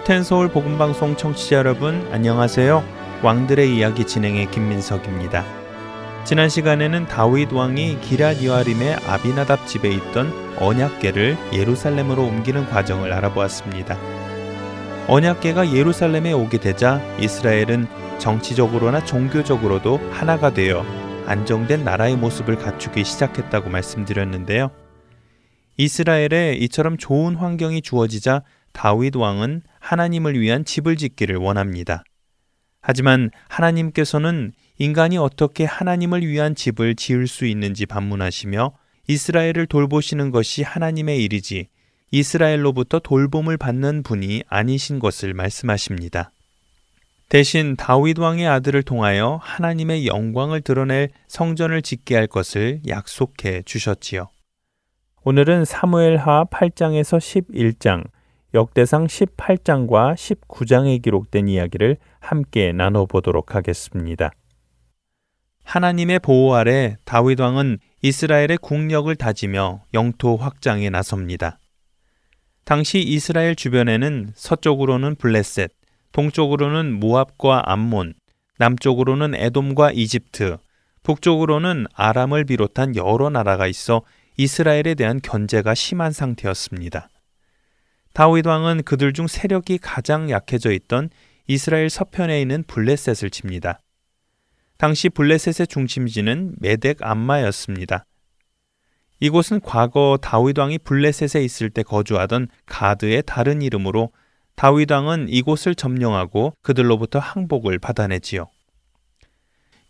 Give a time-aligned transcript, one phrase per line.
[0.00, 2.82] 할텐 서울 복음 방송 청취자 여러분 안녕하세요.
[3.22, 5.44] 왕들의 이야기 진행의 김민석입니다.
[6.24, 13.98] 지난 시간에는 다윗 왕이 기랏 여아림의 아비나답 집에 있던 언약궤를 예루살렘으로 옮기는 과정을 알아보았습니다.
[15.06, 17.86] 언약궤가 예루살렘에 오게 되자 이스라엘은
[18.18, 20.82] 정치적으로나 종교적으로도 하나가 되어
[21.26, 24.70] 안정된 나라의 모습을 갖추기 시작했다고 말씀드렸는데요.
[25.76, 32.04] 이스라엘에 이처럼 좋은 환경이 주어지자 다윗 왕은 하나님을 위한 집을 짓기를 원합니다.
[32.80, 38.72] 하지만 하나님께서는 인간이 어떻게 하나님을 위한 집을 지을 수 있는지 반문하시며
[39.08, 41.68] 이스라엘을 돌보시는 것이 하나님의 일이지
[42.12, 46.32] 이스라엘로부터 돌봄을 받는 분이 아니신 것을 말씀하십니다.
[47.28, 54.28] 대신 다윗 왕의 아들을 통하여 하나님의 영광을 드러낼 성전을 짓게 할 것을 약속해 주셨지요.
[55.22, 58.04] 오늘은 사무엘하 8장에서 11장
[58.52, 64.32] 역대상 18장과 19장에 기록된 이야기를 함께 나눠보도록 하겠습니다.
[65.62, 71.60] 하나님의 보호 아래 다윗 왕은 이스라엘의 국력을 다지며 영토 확장에 나섭니다.
[72.64, 75.70] 당시 이스라엘 주변에는 서쪽으로는 블레셋,
[76.12, 78.14] 동쪽으로는 모압과 암몬,
[78.58, 80.56] 남쪽으로는 에돔과 이집트,
[81.04, 84.02] 북쪽으로는 아람을 비롯한 여러 나라가 있어
[84.36, 87.09] 이스라엘에 대한 견제가 심한 상태였습니다.
[88.12, 91.10] 다윗 왕은 그들 중 세력이 가장 약해져 있던
[91.46, 93.80] 이스라엘 서편에 있는 블레셋을 칩니다.
[94.78, 98.06] 당시 블레셋의 중심지는 메덱 암마였습니다.
[99.20, 104.10] 이곳은 과거 다윗 왕이 블레셋에 있을 때 거주하던 가드의 다른 이름으로
[104.56, 108.48] 다윗 왕은 이곳을 점령하고 그들로부터 항복을 받아내지요.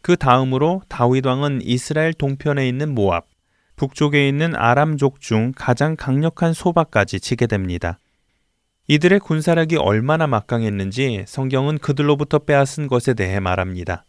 [0.02, 3.26] 그 다음으로 다윗 왕은 이스라엘 동편에 있는 모압,
[3.76, 7.98] 북쪽에 있는 아람족 중 가장 강력한 소바까지 치게 됩니다.
[8.90, 14.04] 이들의 군사력이 얼마나 막강했는지 성경은 그들로부터 빼앗은 것에 대해 말합니다.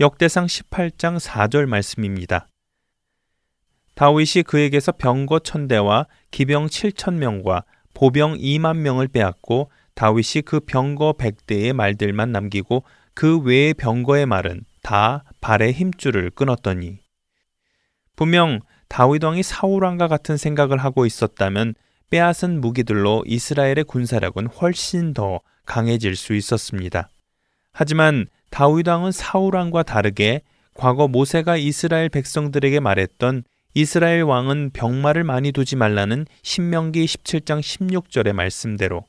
[0.00, 2.48] 역대상 18장 4절 말씀입니다.
[3.94, 7.62] 다윗이 그에게서 병거 천대와 기병 7천 명과
[7.94, 12.82] 보병 2만 명을 빼앗고 다윗이 그 병거 100대의 말들만 남기고
[13.14, 16.98] 그 외의 병거의 말은 다 발의 힘줄을 끊었더니
[18.16, 21.74] 분명 다윗 왕이 사울 왕과 같은 생각을 하고 있었다면
[22.10, 27.08] 빼앗은 무기들로 이스라엘의 군사력은 훨씬 더 강해질 수 있었습니다.
[27.72, 30.42] 하지만 다윗 왕은 사울 왕과 다르게
[30.74, 33.44] 과거 모세가 이스라엘 백성들에게 말했던
[33.74, 39.04] 이스라엘 왕은 병마를 많이 두지 말라는 신명기 17장 16절의 말씀대로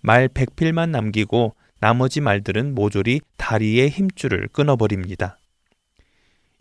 [0.00, 5.38] 말 100필만 남기고 나머지 말들은 모조리 다리의 힘줄을 끊어버립니다.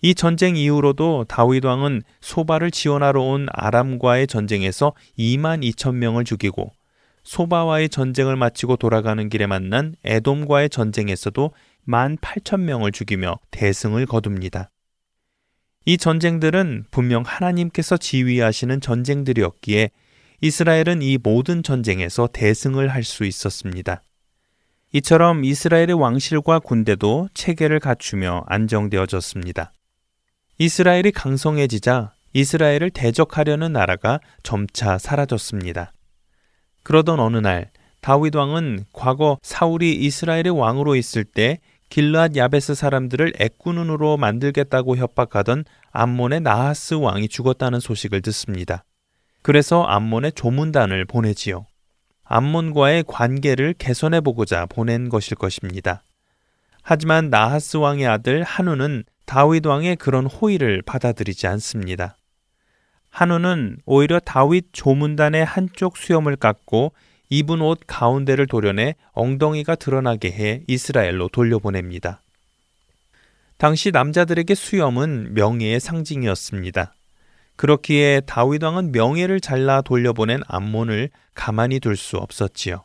[0.01, 6.71] 이 전쟁 이후로도 다윗 왕은 소바를 지원하러 온 아람과의 전쟁에서 2만 2천 명을 죽이고
[7.23, 11.51] 소바와의 전쟁을 마치고 돌아가는 길에 만난 에돔과의 전쟁에서도
[11.87, 14.69] 1만 8천 명을 죽이며 대승을 거둡니다.
[15.85, 19.91] 이 전쟁들은 분명 하나님께서 지휘하시는 전쟁들이었기에
[20.41, 24.03] 이스라엘은 이 모든 전쟁에서 대승을 할 수 있었습니다.
[24.91, 29.73] 이처럼 이스라엘의 왕실과 군대도 체계를 갖추며 안정되어졌습니다.
[30.57, 35.91] 이스라엘이 강성해지자 이스라엘을 대적하려는 나라가 점차 사라졌습니다.
[36.83, 41.59] 그러던 어느 날 다윗 왕은 과거 사울이 이스라엘의 왕으로 있을 때
[41.89, 48.85] 길르앗 야베스 사람들을 애꾸눈으로 만들겠다고 협박하던 암몬의 나하스 왕이 죽었다는 소식을 듣습니다.
[49.41, 51.67] 그래서 암몬의 조문단을 보내지요.
[52.23, 56.03] 암몬과의 관계를 개선해 보고자 보낸 것일 것입니다.
[56.81, 62.17] 하지만 나하스 왕의 아들 한우는 다윗 왕의 그런 호의를 받아들이지 않습니다.
[63.09, 66.93] 한우는 오히려 다윗 조문단의 한쪽 수염을 깎고
[67.29, 72.21] 입은 옷 가운데를 도려내 엉덩이가 드러나게 해 이스라엘로 돌려보냅니다.
[73.57, 76.93] 당시 남자들에게 수염은 명예의 상징이었습니다.
[77.55, 82.83] 그렇기에 다윗 왕은 명예를 잘라 돌려보낸 암몬을 가만히 둘 수 없었지요.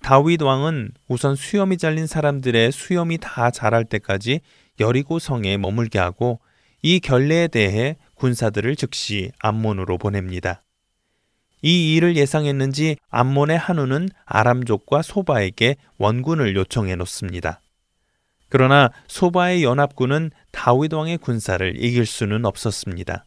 [0.00, 4.40] 다윗 왕은 우선 수염이 잘린 사람들의 수염이 다 자랄 때까지
[4.80, 6.40] 여리고 성에 머물게 하고
[6.82, 10.62] 이 결례에 대해 군사들을 즉시 암몬으로 보냅니다.
[11.62, 17.60] 이 일을 예상했는지 암몬의 한우는 아람족과 소바에게 원군을 요청해 놓습니다.
[18.48, 23.26] 그러나 소바의 연합군은 다윗 왕의 군사를 이길 수는 없었습니다.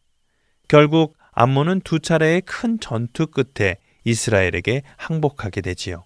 [0.67, 6.05] 결국 암몬은 두 차례의 큰 전투 끝에 이스라엘에게 항복하게 되지요.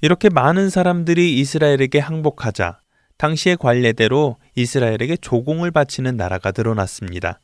[0.00, 2.80] 이렇게 많은 사람들이 이스라엘에게 항복하자
[3.18, 7.40] 당시의 관례대로 이스라엘에게 조공을 바치는 나라가 드러났습니다.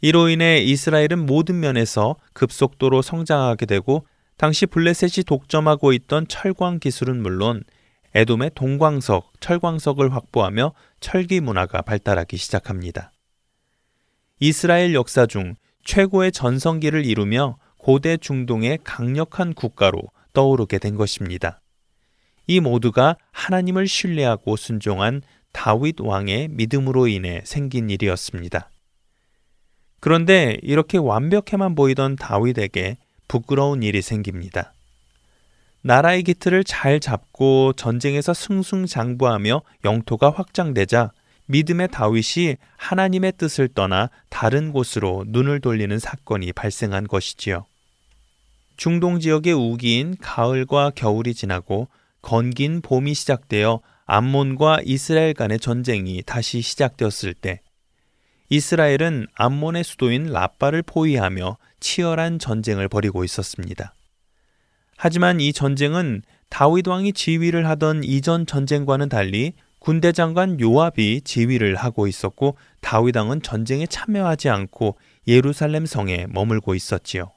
[0.00, 7.62] 이로 인해 이스라엘은 모든 면에서 급속도로 성장하게 되고 당시 블레셋이 독점하고 있던 철광 기술은 물론
[8.14, 13.12] 에돔의 동광석, 철광석을 확보하며 철기 문화가 발달하기 시작합니다.
[14.40, 15.54] 이스라엘 역사 중
[15.84, 20.02] 최고의 전성기를 이루며 고대 중동의 강력한 국가로
[20.32, 21.60] 떠오르게 된 것입니다.
[22.46, 28.70] 이 모두가 하나님을 신뢰하고 순종한 다윗 왕의 믿음으로 인해 생긴 일이었습니다.
[30.00, 32.98] 그런데 이렇게 완벽해만 보이던 다윗에게
[33.28, 34.74] 부끄러운 일이 생깁니다.
[35.80, 41.12] 나라의 기틀을 잘 잡고 전쟁에서 승승장구하며 영토가 확장되자
[41.46, 47.66] 믿음의 다윗이 하나님의 뜻을 떠나 다른 곳으로 눈을 돌리는 사건이 발생한 것이지요.
[48.76, 51.88] 중동 지역의 우기인 가을과 겨울이 지나고
[52.24, 57.60] 건긴 봄이 시작되어 암몬과 이스라엘 간의 전쟁이 다시 시작되었을 때
[58.48, 63.94] 이스라엘은 암몬의 수도인 라빠를 포위하며 치열한 전쟁을 벌이고 있었습니다.
[64.96, 72.06] 하지만 이 전쟁은 다윗 왕이 지휘를 하던 이전 전쟁과는 달리 군대 장관 요압이 지휘를 하고
[72.06, 74.96] 있었고 다윗 왕은 전쟁에 참여하지 않고
[75.28, 77.32] 예루살렘 성에 머물고 있었지요.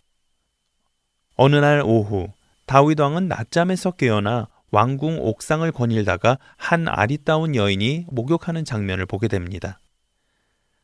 [1.36, 2.30] 어느 날 오후
[2.68, 9.79] 다윗 왕은 낮잠에서 깨어나 왕궁 옥상을 거닐다가 한 아리따운 여인이 목욕하는 장면을 보게 됩니다.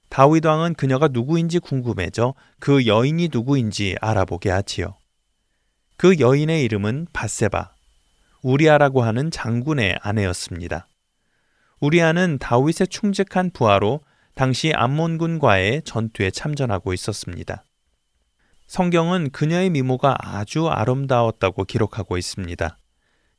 [0.10, 4.96] 다윗 왕은 그녀가 누구인지 궁금해져 그 여인이 누구인지 알아보게 하지요.
[5.98, 7.74] 그 여인의 이름은 바세바,
[8.42, 10.88] 우리아라고 하는 장군의 아내였습니다.
[11.80, 14.02] 우리아는 다윗의 충직한 부하로
[14.36, 17.64] 당시 암몬군과의 전투에 참전하고 있었습니다.
[18.68, 22.78] 성경은 그녀의 미모가 아주 아름다웠다고 기록하고 있습니다.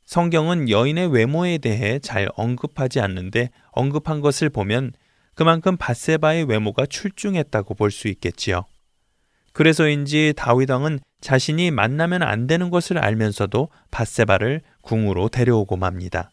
[0.05, 4.93] 성경은 여인의 외모에 대해 잘 언급하지 않는데 언급한 것을 보면
[5.33, 8.65] 그만큼 바세바의 외모가 출중했다고 볼 수 있겠지요.
[9.51, 16.31] 그래서인지 다윗 왕은 자신이 만나면 안 되는 것을 알면서도 바세바를 궁으로 데려오고 맙니다.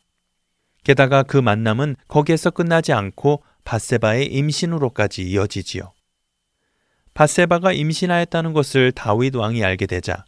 [0.84, 5.92] 게다가 그 만남은 거기에서 끝나지 않고 바세바의 임신으로까지 이어지지요.
[7.14, 10.24] 바세바가 임신하였다는 것을 다윗 왕이 알게 되자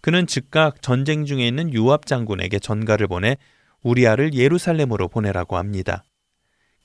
[0.00, 3.36] 그는 즉각 전쟁 중에 있는 유압 장군에게 전가를 보내
[3.82, 6.04] 우리아를 예루살렘으로 보내라고 합니다.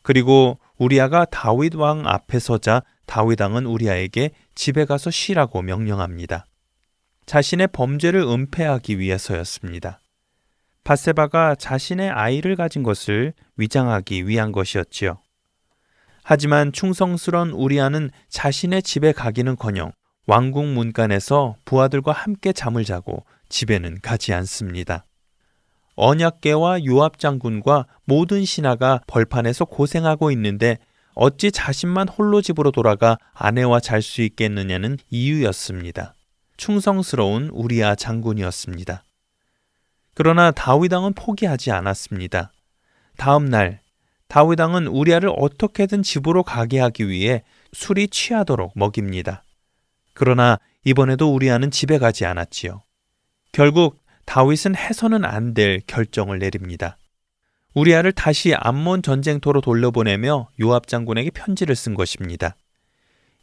[0.02, 6.46] 그리고 우리아가 다윗 왕 앞에 서자 다윗 왕은 우리아에게 집에 가서 쉬라고 명령합니다.
[7.26, 10.00] 자신의 범죄를 은폐하기 위해서였습니다.
[10.84, 15.20] 바세바가 자신의 아이를 가진 것을 위장하기 위한 것이었지요.
[16.24, 19.92] 하지만 충성스런 우리아는 자신의 집에 가기는커녕
[20.26, 25.06] 왕궁 문간에서 부하들과 함께 잠을 자고 집에는 가지 않습니다.
[25.96, 30.80] 언약계와 요압 장군과 모든 신하가 벌판에서 고생하고 있는데
[31.14, 36.16] 어찌 자신만 홀로 집으로 돌아가 아내와 잘 수 있겠느냐는 이유였습니다.
[36.58, 39.04] 충성스러운 우리아 장군이었습니다.
[40.16, 42.52] 그러나 다윗왕은 포기하지 않았습니다.
[43.18, 43.82] 다음 날
[44.28, 49.44] 다윗왕은 우리아를 어떻게든 집으로 가게 하기 위해 술이 취하도록 먹입니다.
[50.14, 52.82] 그러나 이번에도 우리아는 집에 가지 않았지요.
[53.52, 56.98] 결국 다윗은 해서는 안 될 결정을 내립니다.
[57.74, 62.56] 우리아를 다시 암몬 전쟁터로 돌려보내며 요압 장군에게 편지를 쓴 것입니다.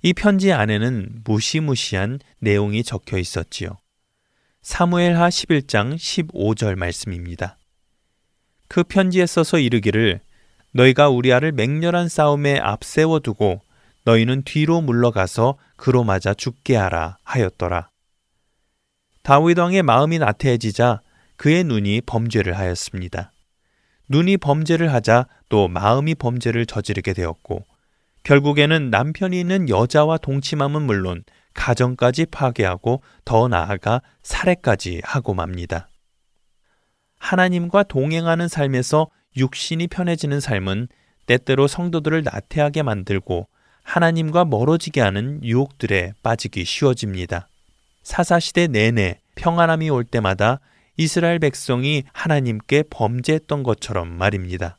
[0.02, 3.76] 이 편지 안에는 무시무시한 내용이 적혀 있었지요.
[4.62, 7.58] 사무엘하 11장 15절 말씀입니다.
[8.68, 10.20] 그 편지에 써서 이르기를
[10.72, 13.60] 너희가 우리아를 맹렬한 싸움에 앞세워 두고
[14.04, 17.90] 너희는 뒤로 물러가서 그로 맞아 죽게 하라 하였더라.
[19.22, 21.02] 다윗 왕의 마음이 나태해지자
[21.36, 23.32] 그의 눈이 범죄를 하였습니다.
[24.08, 27.64] 눈이 범죄를 하자 또 마음이 범죄를 저지르게 되었고
[28.22, 31.22] 결국에는 남편이 있는 여자와 동침함은 물론
[31.54, 35.88] 가정까지 파괴하고 더 나아가 살해까지 하고 맙니다.
[37.18, 40.88] 하나님과 동행하는 삶에서 육신이 편해지는 삶은
[41.26, 43.48] 때때로 성도들을 나태하게 만들고
[43.90, 47.48] 하나님과 멀어지게 하는 유혹들에 빠지기 쉬워집니다.
[48.04, 50.60] 사사시대 내내 평안함이 올 때마다
[50.96, 54.78] 이스라엘 백성이 하나님께 범죄했던 것처럼 말입니다.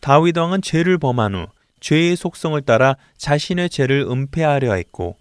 [0.00, 1.46] 다윗 왕은 죄를 범한 후
[1.80, 5.16] 죄의 속성을 따라 자신의 죄를 은폐하려 했고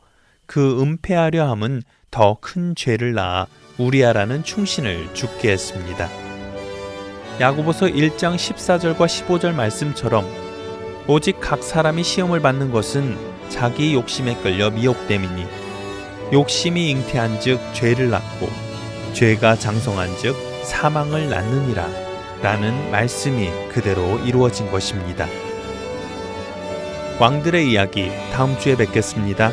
[0.46, 3.48] 그 은폐하려 함은 더 큰 죄를 낳아
[3.80, 6.08] 우리아라는 충신을 죽게 했습니다.
[7.40, 10.49] 야고보서 1장 14절과 15절 말씀처럼
[11.12, 13.18] 오직 각 사람이 시험을 받는 것은
[13.50, 15.44] 자기 욕심에 끌려 미혹됨이니
[16.32, 18.48] 욕심이 잉태한 즉 죄를 낳고
[19.14, 21.88] 죄가 장성한 즉 사망을 낳느니라
[22.44, 25.26] 라는 말씀이 그대로 이루어진 것입니다.
[27.20, 29.50] 왕들의 이야기 다음 주에 뵙겠습니다.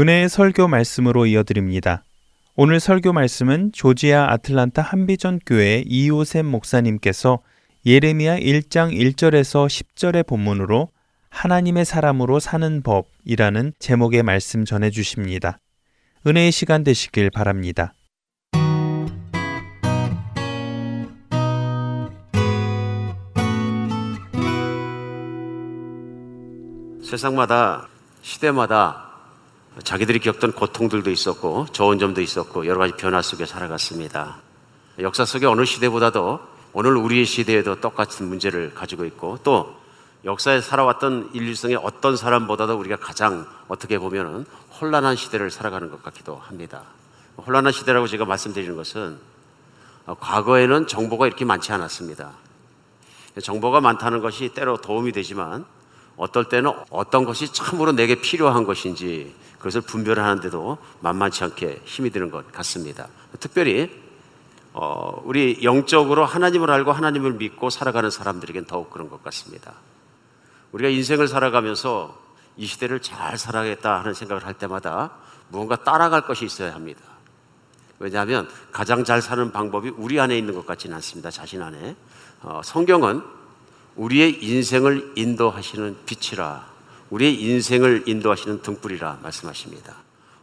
[0.00, 2.04] 은혜의 설교 말씀으로 이어드립니다.
[2.56, 7.40] 오늘 설교 말씀은 조지아 아틀란타 한비전 교회 이호샘 목사님께서
[7.84, 10.88] 예레미야 1장 1절에서 10절의 본문으로
[11.28, 15.58] 하나님의 사람으로 사는 법이라는 제목의 말씀 전해 주십니다.
[16.26, 17.92] 은혜의 시간 되시길 바랍니다.
[27.02, 27.86] 세상마다
[28.22, 29.09] 시대마다
[29.84, 34.38] 자기들이 겪던 고통들도 있었고 좋은 점도 있었고 여러 가지 변화 속에 살아갔습니다.
[34.98, 36.40] 역사 속에 어느 시대보다도
[36.72, 39.74] 오늘 우리의 시대에도 똑같은 문제를 가지고 있고 또
[40.24, 44.44] 역사에 살아왔던 인류성의 어떤 사람보다도 우리가 가장 어떻게 보면
[44.80, 46.82] 혼란한 시대를 살아가는 것 같기도 합니다.
[47.38, 49.18] 혼란한 시대라고 제가 말씀드리는 것은
[50.06, 52.32] 과거에는 정보가 이렇게 많지 않았습니다.
[53.42, 55.64] 정보가 많다는 것이 때로 도움이 되지만
[56.16, 62.50] 어떨 때는 어떤 것이 참으로 내게 필요한 것인지 그것을 분별하는데도 만만치 않게 힘이 드는 것
[62.50, 63.06] 같습니다.
[63.38, 63.90] 특별히
[64.72, 69.74] 어, 우리 영적으로 하나님을 알고 하나님을 믿고 살아가는 사람들에겐 더욱 그런 것 같습니다.
[70.72, 72.18] 우리가 인생을 살아가면서
[72.56, 75.10] 이 시대를 잘 살아야겠다 하는 생각을 할 때마다
[75.48, 77.00] 무언가 따라갈 것이 있어야 합니다.
[77.98, 81.30] 왜냐하면 가장 잘 사는 방법이 우리 안에 있는 것 같지는 않습니다.
[81.30, 81.96] 자신 안에.
[82.42, 83.22] 어, 성경은
[83.96, 86.66] 우리의 인생을 인도하시는 빛이라
[87.10, 89.94] 우리의 인생을 인도하시는 등불이라 말씀하십니다.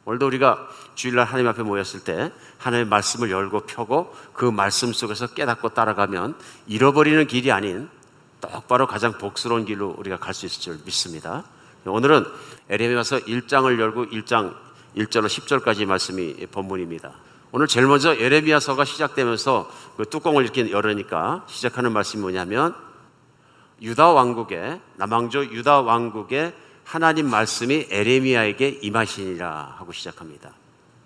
[0.05, 5.69] 오늘도 우리가 주일날 하나님 앞에 모였을 때 하나님의 말씀을 열고 펴고 그 말씀 속에서 깨닫고
[5.69, 6.35] 따라가면
[6.67, 7.89] 잃어버리는 길이 아닌
[8.39, 11.43] 똑바로 가장 복스러운 길로 우리가 갈 수 있을 줄 믿습니다.
[11.85, 12.25] 오늘은
[12.69, 14.55] 에레미야서 1장을 열고 1장
[14.95, 17.11] 1절로 10절까지 말씀이 본문입니다.
[17.51, 22.75] 오늘 제일 먼저 에레미야서가 시작되면서 그 뚜껑을 이렇게 열으니까 시작하는 말씀이 뭐냐면
[23.81, 30.51] 유다 왕국의 남왕조 유다 왕국의 하나님 말씀이 에레미야에게 임하시니라 하고 시작합니다.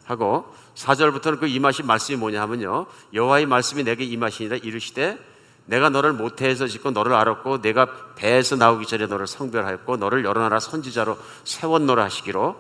[0.05, 2.85] 하고 4절부터는 그 임하신 말씀이 뭐냐 하면요.
[3.13, 5.17] 여호와의 말씀이 내게 임하시니라 이르시되
[5.65, 10.59] 내가 너를 모태에서 짓고 너를 알았고 내가 배에서 나오기 전에 너를 성별하였고 너를 여러 나라
[10.59, 12.55] 선지자로 세웠노라 하시기로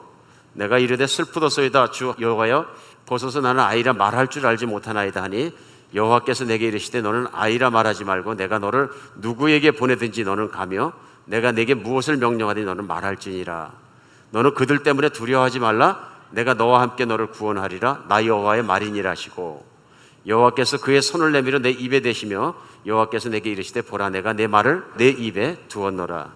[0.53, 2.65] 내가 이르되 슬프도소이다 주 여호와여
[3.05, 5.51] 보소서 나는 아이라 말할 줄 알지 못하나이다 하니
[5.93, 10.93] 여호와께서 내게 이르시되 너는 아이라 말하지 말고 내가 너를 누구에게 보내든지 너는 가며
[11.25, 13.71] 내가 내게 무엇을 명령하든지 너는 말할지니라.
[14.31, 16.09] 너는 그들 때문에 두려워하지 말라.
[16.31, 18.05] 내가 너와 함께 너를 구원하리라.
[18.07, 19.65] 나 여호와의 말이니라 하시고.
[20.25, 22.53] 여호와께서 그의 손을 내밀어 내 입에 대시며
[22.85, 26.31] 여호와께서 내게 이르시되 보라 내가 내 말을 내 입에 두었노라.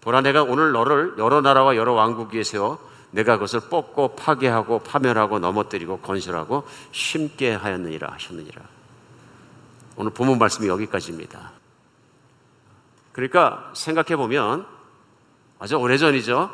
[0.00, 2.78] 보라 내가 오늘 너를 여러 나라와 여러 왕국 위에 세워
[3.16, 8.62] 내가 그것을 뽑고 파괴하고 파멸하고 넘어뜨리고 건설하고 심게 하였느니라 하셨느니라.
[9.96, 11.52] 오늘 본문 말씀이 여기까지입니다.
[13.12, 14.66] 그러니까 생각해 보면
[15.58, 16.50] 아주 오래전이죠.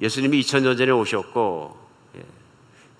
[0.00, 1.76] 예수님이 2000년 전에 오셨고
[2.18, 2.24] 예.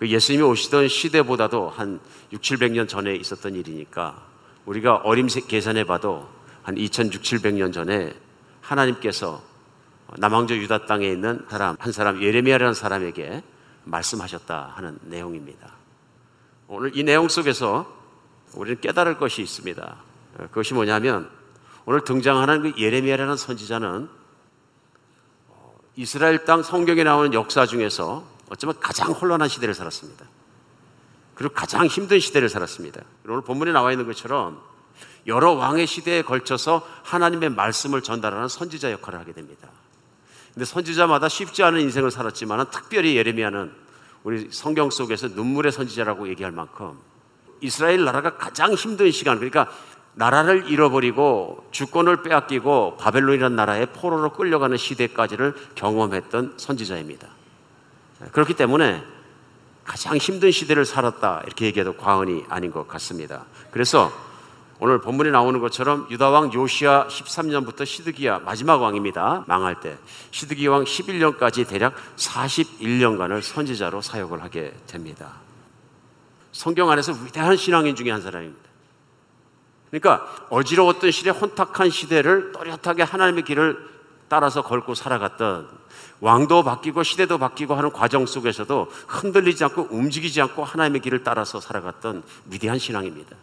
[0.01, 2.01] 그 예수님이 오시던 시대보다도 한
[2.33, 4.21] 6, 700년 전에 있었던 일이니까
[4.67, 6.29] 우리가 어림새 계산해 봐도
[6.65, 8.13] 한 2600, 700년 전에
[8.61, 9.48] 하나님께서
[10.17, 13.43] 남왕조 유다 땅에 있는 사람 한 사람 예레미야라는 사람에게
[13.85, 15.71] 말씀하셨다 하는 내용입니다.
[16.69, 17.95] 오늘 이 내용 속에서
[18.55, 19.97] 우리는 깨달을 것이 있습니다.
[20.37, 21.31] 그것이 뭐냐면
[21.85, 24.09] 오늘 등장하는 그 예레미야라는 선지자는
[25.97, 30.25] 이스라엘 땅 성경에 나오는 역사 중에서 어쩌면 가장 혼란한 시대를 살았습니다.
[31.35, 33.01] 그리고 가장 힘든 시대를 살았습니다.
[33.27, 34.61] 오늘 본문에 나와 있는 것처럼
[35.27, 39.69] 여러 왕의 시대에 걸쳐서 하나님의 말씀을 전달하는 선지자 역할을 하게 됩니다.
[40.59, 43.71] 근데 선지자마다 쉽지 않은 인생을 살았지만 특별히 예레미야는
[44.25, 46.99] 우리 성경 속에서 눈물의 선지자라고 얘기할 만큼
[47.61, 49.71] 이스라엘 나라가 가장 힘든 시간 그러니까
[50.15, 57.29] 나라를 잃어버리고 주권을 빼앗기고 바벨론이라는 나라의 포로로 끌려가는 시대까지를 경험했던 선지자입니다.
[58.33, 59.05] 그렇기 때문에
[59.85, 63.45] 가장 힘든 시대를 살았다 이렇게 얘기해도 과언이 아닌 것 같습니다.
[63.71, 64.11] 그래서
[64.81, 69.45] 오늘 본문에 나오는 것처럼 유다 왕 요시아 13년부터 시드기야 마지막 왕입니다.
[69.49, 69.99] 망할 때
[70.31, 75.35] 시드기야 왕 11년까지 대략 41년간을 선지자로 사역을 하게 됩니다.
[76.53, 78.69] 성경 안에서 위대한 신앙인 중에 한 사람입니다.
[79.91, 83.89] 그러니까 어지러웠던 시대, 혼탁한 시대를 또렷하게 하나님의 길을
[84.29, 85.69] 따라서 걸고 살아갔던
[86.21, 92.23] 왕도 바뀌고 시대도 바뀌고 하는 과정 속에서도 흔들리지 않고 움직이지 않고 하나님의 길을 따라서 살아갔던
[92.51, 93.35] 위대한 신앙입니다.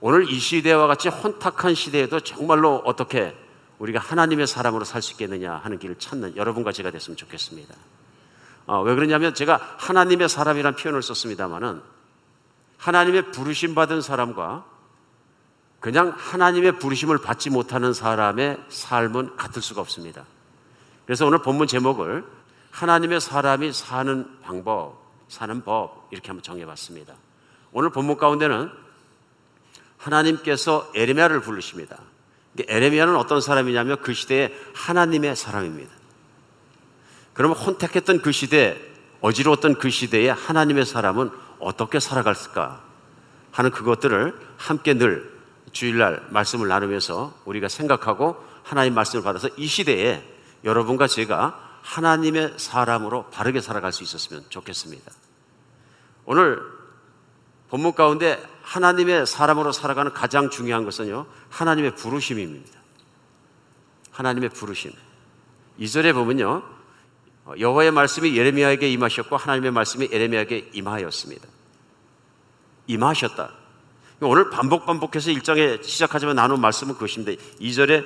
[0.00, 3.34] 오늘 이 시대와 같이 혼탁한 시대에도 정말로 어떻게
[3.78, 7.74] 우리가 하나님의 사람으로 살 수 있겠느냐 하는 길을 찾는 여러분과 제가 됐으면 좋겠습니다.
[8.66, 11.80] 어, 왜 그러냐면 제가 하나님의 사람이란 표현을 썼습니다만은
[12.78, 14.64] 하나님의 부르심 받은 사람과
[15.80, 20.24] 그냥 하나님의 부르심을 받지 못하는 사람의 삶은 같을 수가 없습니다.
[21.04, 22.24] 그래서 오늘 본문 제목을
[22.72, 27.14] 하나님의 사람이 사는 방법, 사는 법 이렇게 한번 정해봤습니다.
[27.72, 28.85] 오늘 본문 가운데는
[30.06, 31.98] 하나님께서 에레미야를 부르십니다.
[32.68, 35.92] 에레미야는 어떤 사람이냐면 그 시대에 하나님의 사람입니다.
[37.34, 38.80] 그러면 혼택했던 그 시대,
[39.20, 42.82] 어지러웠던 그 시대에 하나님의 사람은 어떻게 살아갔을까
[43.50, 45.36] 하는 그것들을 함께 늘
[45.72, 50.22] 주일날 말씀을 나누면서 우리가 생각하고 하나님 말씀을 받아서 이 시대에
[50.64, 55.12] 여러분과 제가 하나님의 사람으로 바르게 살아갈 수 있었으면 좋겠습니다.
[56.24, 56.60] 오늘
[57.68, 62.78] 본문 가운데 하나님의 사람으로 살아가는 가장 중요한 것은요, 하나님의 부르심입니다.
[64.10, 64.90] 하나님의 부르심.
[65.78, 66.64] 2절에 보면요,
[67.60, 71.46] 여호와의 말씀이 예레미야에게 임하셨고 하나님의 말씀이 예레미야에게 임하였습니다.
[72.88, 73.52] 임하셨다.
[74.22, 78.04] 오늘 반복 반복해서 일장에 시작하지만 나눈 말씀은 그것인데 2절에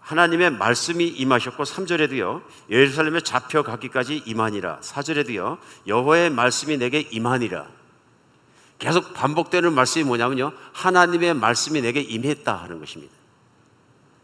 [0.00, 2.42] 하나님의 말씀이 임하셨고 3절에도요.
[2.68, 4.80] 예루살렘에 잡혀가기까지 임하니라.
[4.80, 5.58] 4절에도요.
[5.86, 7.81] 여호와의 말씀이 내게 임하니라.
[8.82, 10.52] 계속 반복되는 말씀이 뭐냐면요.
[10.72, 13.14] 하나님의 말씀이 내게 임했다 하는 것입니다.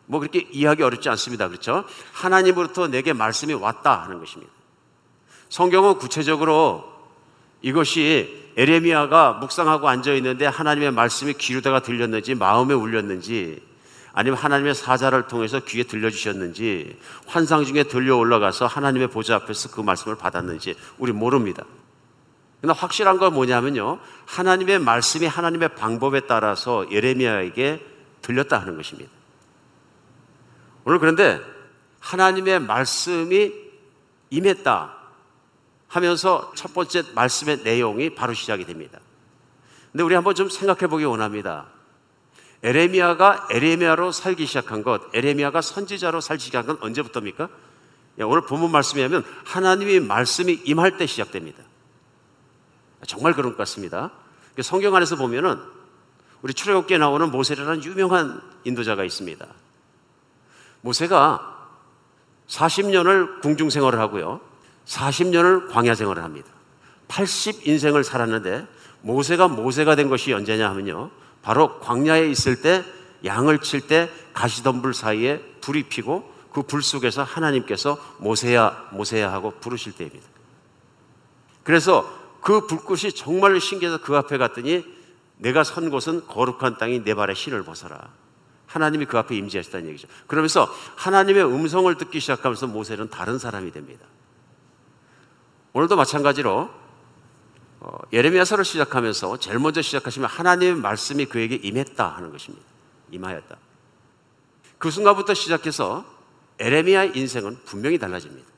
[0.07, 1.47] 뭐 그렇게 이해하기 어렵지 않습니다.
[1.47, 1.85] 그렇죠?
[2.13, 4.53] 하나님으로부터 내게 말씀이 왔다 하는 것입니다.
[5.49, 6.93] 성경은 구체적으로
[7.63, 13.63] 이것이 에레미야가 묵상하고 앉아 있는데 하나님의 말씀이 귀로다가 들렸는지 마음에 울렸는지
[14.13, 20.17] 아니면 하나님의 사자를 통해서 귀에 들려주셨는지 환상 중에 들려 올라가서 하나님의 보좌 앞에서 그 말씀을
[20.17, 21.65] 받았는지 우리 모릅니다.
[22.61, 24.01] 그러나 확실한 건 뭐냐면요.
[24.27, 27.87] 하나님의 말씀이 하나님의 방법에 따라서 예레미야에게
[28.23, 29.11] 들렸다 하는 것입니다.
[30.85, 31.41] 오늘 그런데
[32.01, 33.53] 하나님의 말씀이
[34.31, 34.95] 임했다
[35.87, 38.99] 하면서 첫 번째 말씀의 내용이 바로 시작이 됩니다.
[39.93, 41.67] 근데 우리 한번 좀 생각해 보기 원합니다.
[42.63, 47.49] 에레미야가 에레미야로 살기 시작한 것, 에레미야가 선지자로 살기 시작한 건 언제부터입니까?
[48.19, 51.63] 예, 오늘 본문 말씀에 하면 하나님의 말씀이 임할 때 시작됩니다.
[53.09, 54.11] 정말 그런 것 같습니다.
[54.61, 55.59] 성경 안에서 보면은
[56.43, 59.47] 우리 출애굽기에 나오는 모세라는 유명한 인도자가 있습니다.
[60.83, 61.69] 모세가
[62.47, 64.41] 40년을 궁중 생활을 하고요.
[64.85, 66.49] 40년을 광야 생활을 합니다.
[67.09, 68.67] 80 인생을 살았는데
[69.01, 71.11] 모세가 모세가 된 것이 언제냐 하면요.
[71.43, 72.85] 바로 광야에 있을 때
[73.25, 79.93] 양을 칠 때 가시덤불 사이에 불이 피고 그 불 속에서 하나님께서 모세야 모세야 하고 부르실
[79.93, 80.27] 때입니다.
[81.63, 82.18] 그래서
[82.49, 84.83] 그 불꽃이 정말 신기해서 그 앞에 갔더니
[85.37, 88.09] 내가 선 곳은 거룩한 땅이 내 발에 신을 벗어라.
[88.67, 90.09] 하나님이 그 앞에 임재하셨다는 얘기죠.
[90.27, 94.07] 그러면서 하나님의 음성을 듣기 시작하면서 모세는 다른 사람이 됩니다.
[95.75, 96.71] 오늘도 마찬가지로
[97.81, 102.65] 어, 예레미야서를 시작하면서 제일 먼저 시작하시면 하나님의 말씀이 그에게 임했다 하는 것입니다.
[103.11, 103.59] 임하였다.
[104.79, 106.03] 그 순간부터 시작해서
[106.59, 108.49] 에레미야의 인생은 분명히 달라집니다.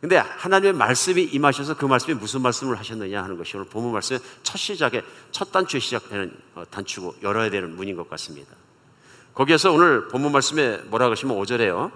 [0.00, 4.56] 근데 하나님의 말씀이 임하셔서 그 말씀이 무슨 말씀을 하셨느냐 하는 것이 오늘 본문 말씀의 첫
[4.56, 8.54] 시작에 첫 단추에 시작되는 어, 단추고 열어야 되는 문인 것 같습니다.
[9.34, 11.90] 거기에서 오늘 본문 말씀에 뭐라고 하시면 5절에요.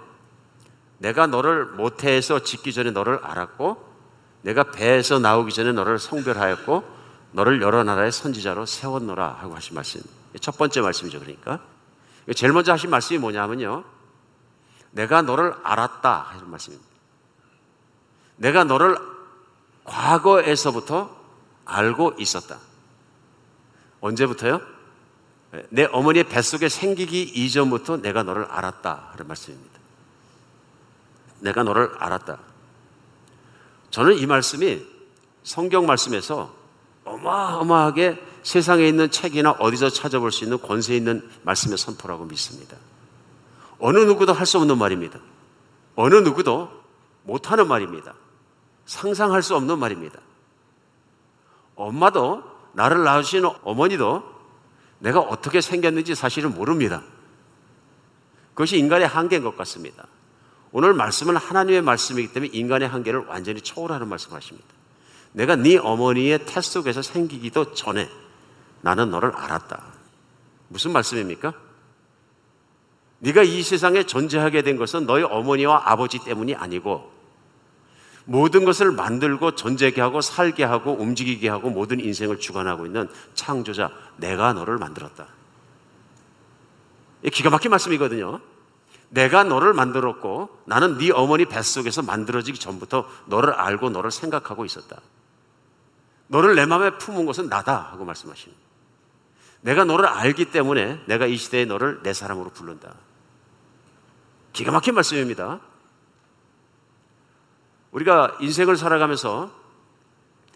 [0.97, 3.93] 내가 너를 모태에서 짓기 전에 너를 알았고
[4.41, 6.83] 내가 배에서 나오기 전에 너를 성별하였고
[7.31, 10.01] 너를 여러 나라의 선지자로 세웠노라 하고 하신 말씀.
[10.41, 11.19] 첫 번째 말씀이죠.
[11.19, 11.59] 그러니까
[12.35, 13.83] 제일 먼저 하신 말씀이 뭐냐면요.
[14.91, 16.92] 내가 너를 알았다 하는 말씀입니다.
[18.37, 18.97] 내가 너를
[19.83, 21.15] 과거에서부터
[21.65, 22.57] 알고 있었다.
[24.01, 24.61] 언제부터요?
[25.69, 29.09] 내 어머니의 뱃속에 생기기 이전부터 내가 너를 알았다.
[29.11, 29.79] 하는 말씀입니다.
[31.39, 32.39] 내가 너를 알았다.
[33.91, 34.81] 저는 이 말씀이
[35.43, 36.53] 성경 말씀에서
[37.05, 42.75] 어마어마하게 세상에 있는 책이나 어디서 찾아볼 수 있는 권세 있는 말씀의 선포라고 믿습니다.
[43.79, 45.19] 어느 누구도 할 수 없는 말입니다.
[45.95, 46.82] 어느 누구도
[47.23, 48.13] 못하는 말입니다.
[48.85, 50.19] 상상할 수 없는 말입니다.
[51.75, 54.23] 엄마도 나를 낳으신 어머니도
[54.99, 57.01] 내가 어떻게 생겼는지 사실은 모릅니다.
[58.53, 60.05] 그것이 인간의 한계인 것 같습니다.
[60.71, 64.67] 오늘 말씀은 하나님의 말씀이기 때문에 인간의 한계를 완전히 초월하는 말씀을 하십니다.
[65.31, 68.09] 내가 네 어머니의 태 속에서 생기기도 전에
[68.81, 69.83] 나는 너를 알았다.
[70.67, 71.53] 무슨 말씀입니까?
[73.23, 77.09] 네가 이 세상에 존재하게 된 것은 너희 어머니와 아버지 때문이 아니고
[78.25, 84.51] 모든 것을 만들고 존재게 하고 살게 하고 움직이게 하고 모든 인생을 주관하고 있는 창조자 내가
[84.51, 85.27] 너를 만들었다.
[87.23, 88.41] 이 기가 막힌 말씀이거든요.
[89.07, 94.99] 내가 너를 만들었고 나는 네 어머니 뱃속에서 만들어지기 전부터 너를 알고 너를 생각하고 있었다.
[96.27, 98.53] 너를 내 마음에 품은 것은 나다 하고 말씀하시는.
[99.61, 102.95] 내가 너를 알기 때문에 내가 이 시대에 너를 내 사람으로 부른다.
[104.53, 105.59] 기가 막힌 말씀입니다.
[107.91, 109.51] 우리가 인생을 살아가면서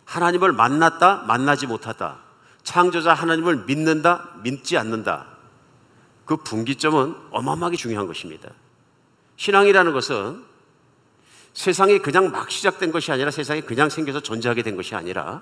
[0.06, 2.20] 하나님을 만났다, 만나지 못하다.
[2.64, 5.28] 창조자 하나님을 믿는다, 믿지 않는다.
[6.26, 8.50] 그 분기점은 어마어마하게 중요한 것입니다.
[9.38, 10.46] 신앙이라는 것은
[11.54, 15.42] 세상이 그냥 막 시작된 것이 아니라 세상이 그냥 생겨서 존재하게 된 것이 아니라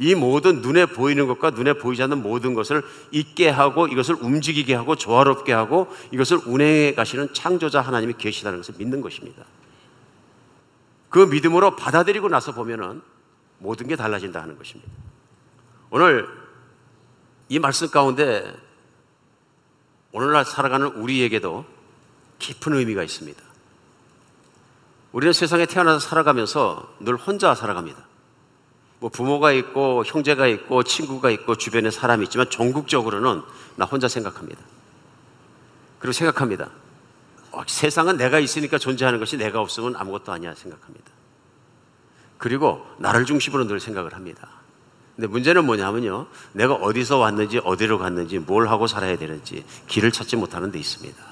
[0.00, 4.96] 이 모든 눈에 보이는 것과 눈에 보이지 않는 모든 것을 있게 하고 이것을 움직이게 하고
[4.96, 9.44] 조화롭게 하고 이것을 운행해 가시는 창조자 하나님이 계시다는 것을 믿는 것입니다.
[11.10, 13.02] 그 믿음으로 받아들이고 나서 보면은
[13.58, 14.90] 모든 게 달라진다 하는 것입니다.
[15.90, 16.26] 오늘
[17.50, 18.56] 이 말씀 가운데
[20.12, 21.66] 오늘날 살아가는 우리에게도
[22.38, 23.42] 깊은 의미가 있습니다.
[25.12, 28.09] 우리는 세상에 태어나서 살아가면서 늘 혼자 살아갑니다.
[29.00, 33.42] 뭐 부모가 있고 형제가 있고 친구가 있고 주변에 사람이 있지만 전국적으로는
[33.76, 34.60] 나 혼자 생각합니다.
[35.98, 36.70] 그리고 생각합니다.
[37.52, 41.10] 어, 세상은 내가 있으니까 존재하는 것이 내가 없으면 아무것도 아니야 생각합니다.
[42.38, 44.48] 그리고 나를 중심으로 늘 생각을 합니다.
[45.16, 46.26] 근데 문제는 뭐냐면요.
[46.52, 51.22] 내가 어디서 왔는지 어디로 갔는지 뭘 하고 살아야 되는지 길을 찾지 못하는 데 있습니다.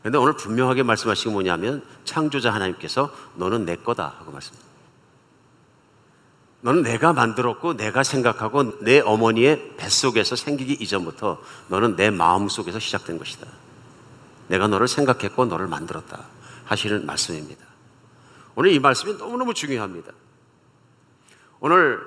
[0.00, 4.71] 그런데 오늘 분명하게 말씀하시고 뭐냐면 창조자 하나님께서 너는 내 거다 하고 말씀합니다.
[6.62, 13.18] 너는 내가 만들었고 내가 생각하고 내 어머니의 뱃속에서 생기기 이전부터 너는 내 마음 속에서 시작된
[13.18, 13.46] 것이다.
[14.48, 16.24] 내가 너를 생각했고 너를 만들었다.
[16.64, 17.64] 하시는 말씀입니다.
[18.54, 20.12] 오늘 이 말씀이 너무너무 중요합니다.
[21.58, 22.00] 오늘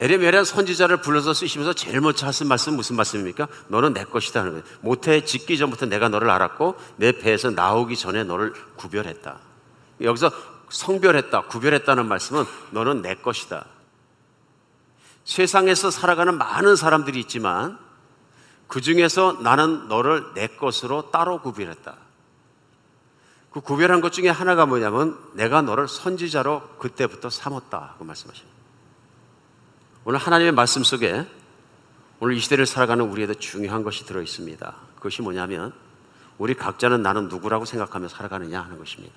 [0.00, 3.46] 에레미야라는 선지자를 불러서 쓰시면서 제일 먼저 하신 말씀 무슨 말씀입니까?
[3.68, 4.64] 너는 내 것이다 하는 거예요.
[4.80, 9.38] 모태 짓기 전부터 내가 너를 알았고 내 배에서 나오기 전에 너를 구별했다.
[10.00, 10.30] 여기서
[10.72, 13.66] 성별했다, 구별했다는 말씀은 너는 내 것이다.
[15.24, 17.78] 세상에서 살아가는 많은 사람들이 있지만
[18.66, 21.94] 그 중에서 나는 너를 내 것으로 따로 구별했다.
[23.50, 27.96] 그 구별한 것 중에 하나가 뭐냐면 내가 너를 선지자로 그때부터 삼았다.
[27.98, 28.50] 그 말씀하십니다.
[30.04, 31.26] 오늘 하나님의 말씀 속에
[32.18, 34.74] 오늘 이 시대를 살아가는 우리에도 중요한 것이 들어 있습니다.
[34.96, 35.72] 그것이 뭐냐면
[36.38, 39.14] 우리 각자는 나는 누구라고 생각하며 살아가느냐 하는 것입니다.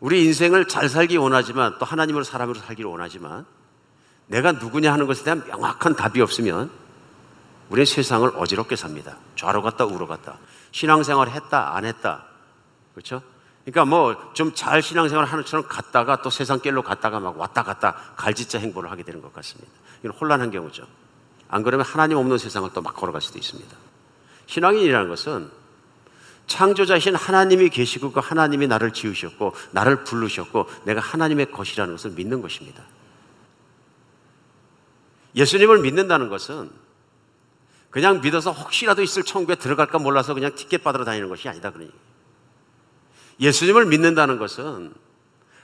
[0.00, 3.44] 우리 인생을 잘 살기 원하지만 또 하나님으로 사람으로 살기를 원하지만
[4.26, 6.70] 내가 누구냐 하는 것에 대한 명확한 답이 없으면
[7.68, 9.16] 우리는 세상을 어지럽게 삽니다.
[9.36, 10.38] 좌로 갔다 우로 갔다.
[10.72, 12.24] 신앙생활 했다 안 했다.
[12.94, 13.22] 그렇죠?
[13.64, 17.94] 그러니까 뭐 좀 잘 신앙생활 하는 처럼 갔다가 또 세상 길로 갔다가 막 왔다 갔다
[18.16, 19.70] 갈짓자 행보를 하게 되는 것 같습니다.
[20.02, 20.84] 이건 혼란한 경우죠.
[21.48, 23.76] 안 그러면 하나님 없는 세상을 또 막 걸어갈 수도 있습니다.
[24.46, 25.50] 신앙인이라는 것은
[26.50, 32.82] 창조자이신 하나님이 계시고 그 하나님이 나를 지으셨고 나를 부르셨고 내가 하나님의 것이라는 것을 믿는 것입니다.
[35.36, 36.70] 예수님을 믿는다는 것은
[37.90, 41.92] 그냥 믿어서 혹시라도 있을 천국에 들어갈까 몰라서 그냥 티켓 받으러 다니는 것이 아니다 그러니.
[43.38, 44.92] 예수님을 믿는다는 것은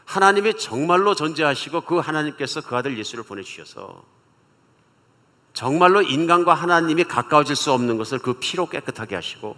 [0.04, 4.04] 하나님이 정말로 존재하시고 그 하나님께서 그 아들 예수를 보내주셔서
[5.52, 9.56] 정말로 인간과 하나님이 가까워질 수 없는 것을 그 피로 깨끗하게 하시고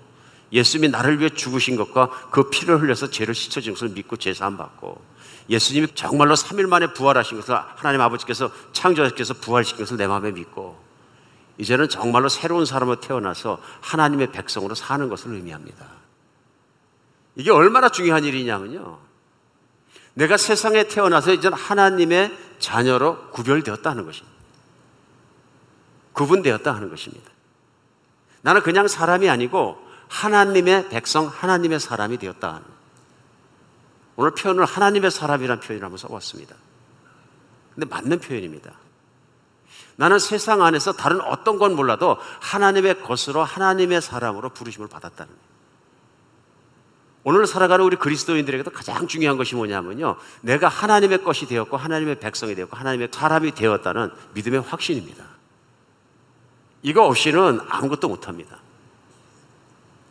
[0.52, 5.00] 예수님이 나를 위해 죽으신 것과 그 피를 흘려서 죄를 씻어진 것을 믿고 제사함 받고
[5.50, 10.78] 예수님이 정말로 3일 만에 부활하신 것을 하나님 아버지께서 창조자께서 부활시킨 것을 내 마음에 믿고
[11.58, 15.86] 이제는 정말로 새로운 사람으로 태어나서 하나님의 백성으로 사는 것을 의미합니다.
[17.34, 18.98] 이게 얼마나 중요한 일이냐면요.
[20.14, 24.36] 내가 세상에 태어나서 이제 하나님의 자녀로 구별되었다 는 것입니다.
[26.12, 27.30] 구분되었다 하는 것입니다.
[28.42, 32.60] 나는 그냥 사람이 아니고 하나님의 백성, 하나님의 사람이 되었다.
[34.16, 36.56] 오늘 표현을 하나님의 사람이라는 표현을 한번 써봤습니다.
[37.74, 38.72] 근데 맞는 표현입니다.
[39.96, 45.32] 나는 세상 안에서 다른 어떤 건 몰라도 하나님의 것으로 하나님의 사람으로 부르심을 받았다는.
[47.24, 50.16] 오늘 살아가는 우리 그리스도인들에게도 가장 중요한 것이 뭐냐면요.
[50.40, 55.24] 내가 하나님의 것이 되었고 하나님의 백성이 되었고 하나님의 사람이 되었다는 믿음의 확신입니다.
[56.82, 58.58] 이거 없이는 아무것도 못합니다.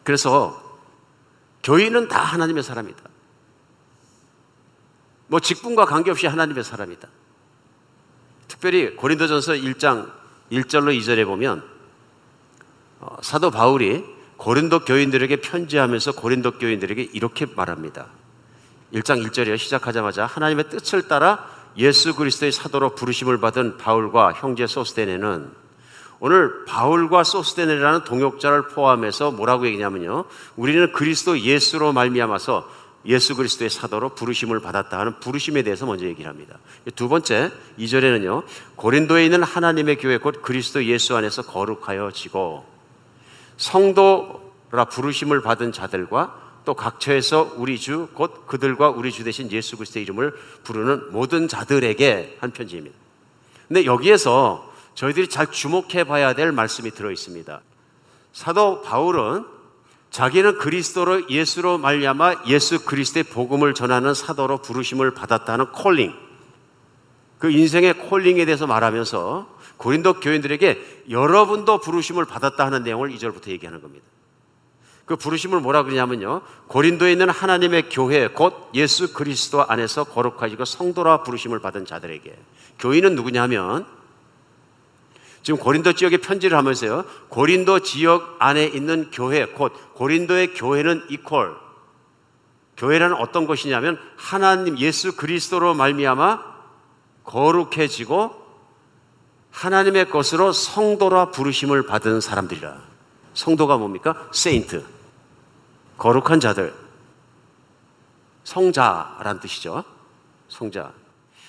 [0.07, 0.63] 그래서
[1.63, 2.97] 교인은 다 하나님의 사람이다.
[5.27, 7.09] 뭐 직분과 관계없이 하나님의 사람이다.
[8.47, 10.09] 특별히 고린도전서 1장
[10.49, 11.61] 1절로 2절에 보면
[13.01, 14.05] 어, 사도 바울이
[14.37, 18.07] 고린도 교인들에게 편지하면서 고린도 교인들에게 이렇게 말합니다.
[18.93, 21.45] 1장 1절에 시작하자마자 하나님의 뜻을 따라
[21.77, 25.66] 예수 그리스도의 사도로 부르심을 받은 바울과 형제 소스데네는
[26.19, 30.25] 오늘 바울과 소스데네라는 동역자를 포함해서 뭐라고 얘기냐면요.
[30.55, 36.57] 우리는 그리스도 예수로 말미암아서 예수 그리스도의 사도로 부르심을 받았다 하는 부르심에 대해서 먼저 얘기를 합니다.
[36.95, 38.43] 두 번째, 2절에는요.
[38.75, 42.65] 고린도에 있는 하나님의 교회 곧 그리스도 예수 안에서 거룩하여지고
[43.57, 50.03] 성도라 부르심을 받은 자들과 또 각처에서 우리 주 곧 그들과 우리 주 대신 예수 그리스도의
[50.03, 50.33] 이름을
[50.65, 52.95] 부르는 모든 자들에게 한 편지입니다.
[53.69, 54.66] 근데 여기에서
[54.97, 57.61] 저희들이 잘 주목해 봐야 될 말씀이 들어 있습니다.
[58.33, 59.45] 사도 바울은
[60.09, 66.15] 자기는 그리스도로 예수로 말미암아 예수 그리스도의 복음을 전하는 사도로 부르심을 받았다는 콜링.
[67.37, 74.03] 그 인생의 콜링에 대해서 말하면서 고린도 교인들에게 여러분도 부르심을 받았다 하는 내용을 2절부터 얘기하는 겁니다.
[75.05, 76.41] 그 부르심을 뭐라 그러냐면요.
[76.65, 82.35] 고린도에 있는 하나님의 교회 곧 예수 그리스도 안에서 거룩하시고 성도라 부르심을 받은 자들에게
[82.79, 83.96] 교인은 누구냐면
[85.47, 87.05] 지금 고린도 지역에 편지를 하면서요.
[87.29, 91.55] 고린도 지역 안에 있는 교회 곧 고린도의 교회는 이퀄
[92.75, 96.43] 교회라는 어떤 것이냐면 하나님 예수 그리스도로 말미암아
[97.23, 98.35] 거룩해지고
[99.51, 102.81] 하나님의 것으로 성도라 부르심을 받은 사람들이라.
[103.33, 104.27] 성도가 뭡니까?
[104.33, 104.85] 세인트.
[105.97, 106.75] 거룩한 자들,
[108.43, 109.85] 성자란 뜻이죠.
[110.49, 110.91] 성자.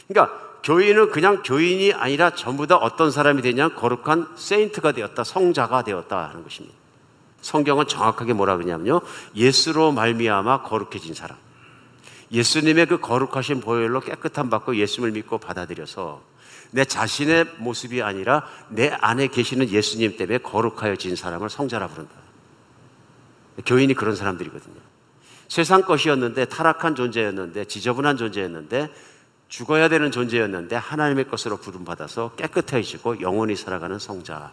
[0.07, 3.71] 그러니까 교인은 그냥 교인이 아니라 전부 다 어떤 사람이 되냐?
[3.71, 6.77] 거룩한 세인트가 되었다, 성자가 되었다 하는 것입니다.
[7.41, 9.01] 성경은 정확하게 뭐라 그러냐면요.
[9.35, 11.39] 예수로 말미암아 거룩해진 사람.
[12.31, 16.21] 예수님의 그 거룩하신 보혈로 깨끗함 받고 예수님을 믿고 받아들여서
[16.73, 22.13] 내 자신의 모습이 아니라 내 안에 계시는 예수님 때문에 거룩하여 진 사람을 성자라 부른다.
[23.65, 24.77] 교인이 그런 사람들이거든요.
[25.49, 28.91] 세상 것이었는데 타락한 존재였는데 지저분한 존재였는데
[29.49, 34.53] 죽어야 되는 존재였는데 하나님의 것으로 부름받아서 깨끗해지고 영원히 살아가는 성자.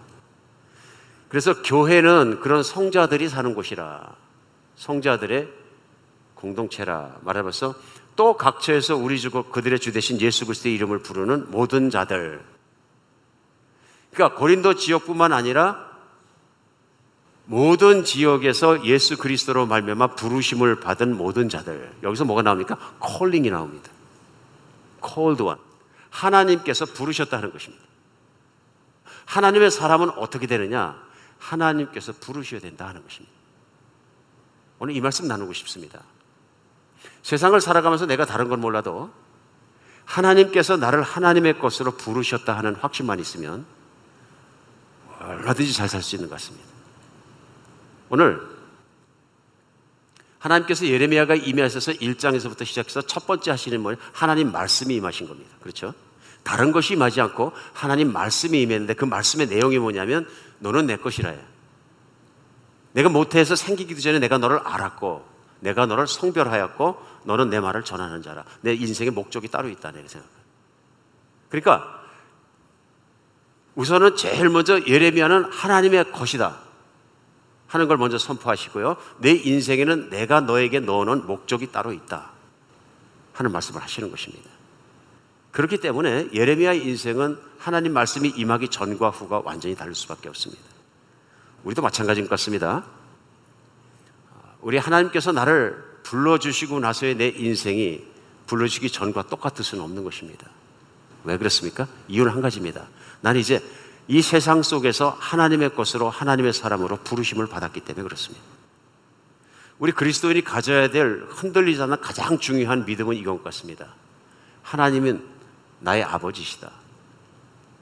[1.27, 4.15] 그래서 교회는 그런 성자들이 사는 곳이라.
[4.75, 5.49] 성자들의
[6.36, 7.75] 공동체라 말하면서
[8.15, 12.41] 또 각처에서 우리 주 그들의 주 대신 예수 그리스도의 이름을 부르는 모든 자들.
[14.13, 15.86] 그러니까 고린도 지역뿐만 아니라
[17.45, 22.77] 모든 지역에서 예수 그리스도로 말미암아 부르심을 받은 모든 자들 여기서 뭐가 나옵니까?
[22.99, 23.91] 콜링이 나옵니다.
[25.06, 25.60] Called one.
[26.10, 27.84] 하나님께서 부르셨다는 것입니다.
[29.26, 31.04] 하나님의 사람은 어떻게 되느냐?
[31.39, 33.34] 하나님께서 부르셔야 된다 하는 것입니다.
[34.80, 36.02] 오늘 이 말씀 나누고 싶습니다.
[37.24, 39.12] 세상을 살아가면서 내가 다른 건 몰라도
[40.06, 43.65] 하나님께서 나를 하나님의 것으로 부르셨다 하는 확신만 있으면
[45.20, 46.65] 얼마든지 잘 살 수 있는 것 같습니다.
[48.10, 48.55] 오늘
[50.45, 53.97] 하나님께서 예레미야가 임하셔서 1장에서부터 시작해서 첫 번째 하시는 뭐예요?
[54.13, 55.49] 하나님 말씀이 임하신 겁니다.
[55.60, 55.93] 그렇죠?
[56.43, 60.27] 다른 것이 임하지 않고 하나님 말씀이 임했는데 그 말씀의 내용이 뭐냐면
[60.60, 61.39] 너는 내 것이라요.
[62.93, 65.25] 내가 모태에서 생기기도 전에 내가 너를 알았고
[65.62, 68.45] 내가 너를 성별하였고 너는 내 말을 전하는 자라.
[68.62, 70.29] 내 인생의 목적이 따로 있다 내가 생각.
[71.49, 72.01] 그러니까
[73.73, 76.64] 우선은 제일 먼저 예레미야는 하나님의 것이다.
[77.67, 78.97] 하는 걸 먼저 선포하시고요.
[79.19, 82.32] 내 인생에는 내가 너에게 넣어놓은 목적이 따로 있다.
[83.34, 84.49] 하는 말씀을 하시는 것입니다.
[85.51, 90.63] 그렇기 때문에 예레미야의 인생은 하나님 말씀이 임하기 전과 후가 완전히 다를 수밖에 없습니다.
[91.63, 92.86] 우리도 마찬가지인 것 같습니다.
[94.62, 98.04] 우리 하나님께서 나를 불러주시고 나서의 내 인생이
[98.47, 100.47] 불러주기 전과 똑같을 수는 없는 것입니다.
[101.23, 101.88] 왜 그렇습니까?
[102.08, 102.88] 이유는 한 가지입니다.
[103.22, 103.63] 나는 이제
[104.08, 108.43] 이 세상 속에서 하나님의 것으로 하나님의 사람으로 부르심을 받았기 때문에 그렇습니다.
[109.80, 113.88] 우리 그리스도인이 가져야 될 흔들리지 않는 가장 중요한 믿음은 이것 같습니다.
[114.64, 115.26] 하나님은
[115.80, 116.72] 나의 아버지시다.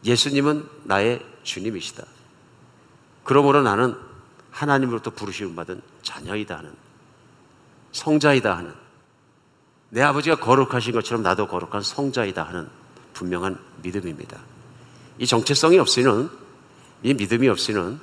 [0.04, 2.04] 예수님은 나의 주님이시다.
[3.24, 3.96] 그러므로 나는
[4.52, 6.74] 하나님으로부터 부르심을 받은 자녀이다 하는
[7.92, 8.74] 성자이다 하는
[9.90, 12.68] 내 아버지가 거룩하신 것처럼 나도 거룩한 성자이다 하는
[13.14, 14.53] 분명한 믿음입니다.
[15.20, 16.30] 이 정체성이 없이는
[17.04, 18.00] 이 믿음이 없이는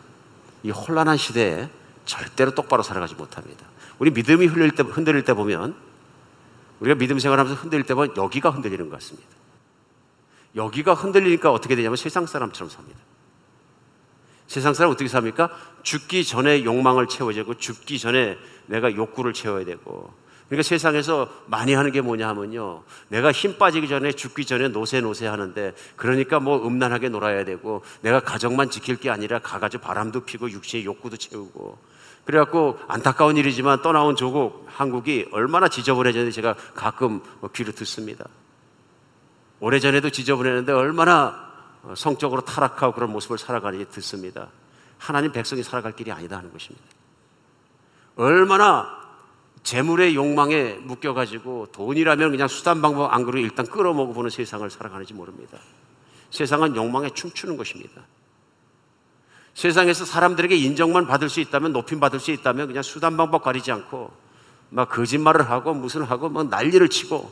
[0.63, 1.69] 이 혼란한 시대에
[2.05, 3.67] 절대로 똑바로 살아가지 못합니다.
[3.99, 5.75] 우리 믿음이 흔들릴 때, 흔들릴 때 보면
[6.81, 9.29] 우리가 믿음 생활하면서 흔들릴 때 보면 여기가 흔들리는 것 같습니다.
[10.57, 12.99] 여기가 흔들리니까 어떻게 되냐면 세상 사람처럼 삽니다.
[14.47, 15.51] 세상 사람 어떻게 삽니까?
[15.83, 18.37] 죽기 전에 욕망을 채워야 되고 죽기 전에
[18.67, 20.13] 내가 욕구를 채워야 되고
[20.51, 22.83] 그러니까 세상에서 많이 하는 게 뭐냐 하면요.
[23.07, 28.19] 내가 힘 빠지기 전에 죽기 전에 노세 노세 하는데 그러니까 뭐 음란하게 놀아야 되고 내가
[28.19, 31.79] 가정만 지킬 게 아니라 가가지고 바람도 피고 육체의 욕구도 채우고
[32.25, 37.23] 그래갖고 안타까운 일이지만 떠나온 조국 한국이 얼마나 지저분해졌는지 제가 가끔
[37.55, 38.25] 귀로 듣습니다.
[39.61, 41.49] 오래전에도 지저분했는데 얼마나
[41.95, 44.49] 성적으로 타락하고 그런 모습을 살아가는지 듣습니다.
[44.99, 46.85] 하나님 백성이 살아갈 길이 아니다 하는 것입니다.
[48.17, 49.00] 얼마나
[49.63, 55.59] 재물의 욕망에 묶여가지고 돈이라면 그냥 수단 방법 안 그러고 일단 끌어먹어 보는 세상을 살아가는지 모릅니다.
[56.31, 58.03] 세상은 욕망에 춤추는 것입니다.
[59.55, 64.11] 세상에서 사람들에게 인정만 받을 수 있다면 높임 받을 수 있다면 그냥 수단 방법 가리지 않고
[64.71, 67.31] 막 거짓말을 하고 무슨 하고 막 난리를 치고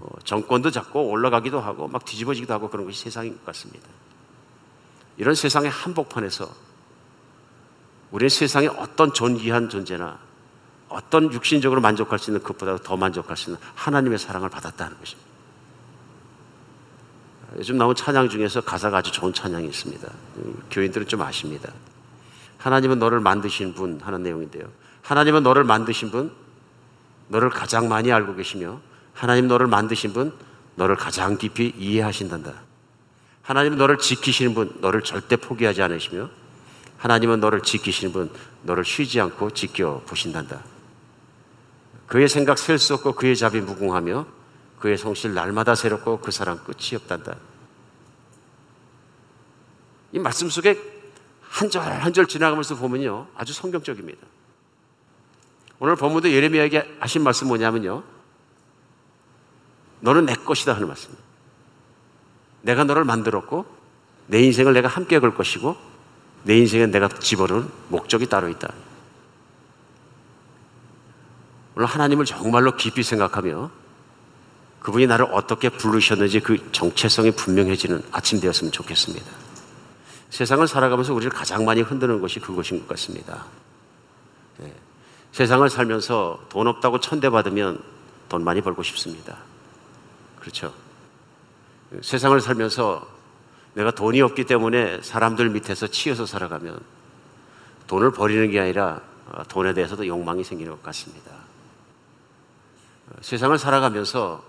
[0.00, 3.88] 어, 정권도 잡고 올라가기도 하고 막 뒤집어지기도 하고 그런 것이 세상인 것 같습니다.
[5.16, 6.48] 이런 세상의 한복판에서
[8.10, 10.18] 우리 세상의 어떤 존귀한 존재나
[10.90, 15.30] 어떤 육신적으로 만족할 수 있는 것보다 더 만족할 수 있는 하나님의 사랑을 받았다는 것입니다.
[17.56, 20.08] 요즘 나온 찬양 중에서 가사가 아주 좋은 찬양이 있습니다.
[20.70, 21.72] 교인들은 좀 아십니다.
[22.58, 24.64] 하나님은 너를 만드신 분 하는 내용인데요.
[25.02, 26.32] 하나님은 너를 만드신 분,
[27.28, 28.80] 너를 가장 많이 알고 계시며,
[29.14, 30.32] 하나님 너를 만드신 분,
[30.74, 32.52] 너를 가장 깊이 이해하신단다.
[33.42, 36.28] 하나님은 너를 지키시는 분, 너를 절대 포기하지 않으시며,
[36.98, 38.30] 하나님은 너를 지키시는 분,
[38.62, 40.60] 너를 쉬지 않고 지켜 보신단다.
[42.10, 44.26] 그의 생각 셀 수 없고 그의 잡이 무궁하며
[44.80, 47.36] 그의 성실 날마다 새롭고 그 사랑 끝이 없단다.
[50.12, 50.76] 이 말씀 속에
[51.42, 53.28] 한 절 한 절 지나가면서 보면요.
[53.36, 54.18] 아주 성경적입니다.
[55.78, 58.02] 오늘 본문도 예레미야에게 하신 말씀 뭐냐면요.
[60.00, 61.24] 너는 내 것이다 하는 말씀입니다.
[62.62, 63.66] 내가 너를 만들었고
[64.26, 65.76] 내 인생을 내가 함께 걸 것이고
[66.42, 68.72] 내 인생에 내가 집어넣은 목적이 따로 있다.
[71.76, 73.70] 오늘 하나님을 정말로 깊이 생각하며
[74.80, 79.26] 그분이 나를 어떻게 부르셨는지 그 정체성이 분명해지는 아침 되었으면 좋겠습니다.
[80.30, 83.44] 세상을 살아가면서 우리를 가장 많이 흔드는 것이 그것인 것 같습니다.
[84.58, 84.72] 네.
[85.32, 87.82] 세상을 살면서 돈 없다고 천대받으면
[88.28, 89.38] 돈 많이 벌고 싶습니다.
[90.38, 90.72] 그렇죠.
[92.00, 93.06] 세상을 살면서
[93.74, 96.80] 내가 돈이 없기 때문에 사람들 밑에서 치여서 살아가면
[97.86, 99.00] 돈을 버리는 게 아니라
[99.48, 101.39] 돈에 대해서도 욕망이 생기는 것 같습니다.
[103.20, 104.42] 세상을 살아가면서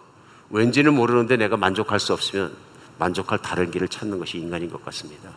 [0.50, 2.56] 왠지는 모르는데 내가 만족할 수 없으면
[3.00, 5.32] 만족할 다른 길을 찾는 것이 인간인 것 같습니다.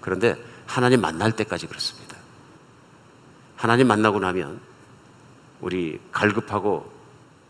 [0.00, 0.36] 그런데
[0.66, 2.16] 하나님 만날 때까지 그렇습니다.
[3.56, 4.60] 하나님 만나고 나면
[5.60, 6.92] 우리 갈급하고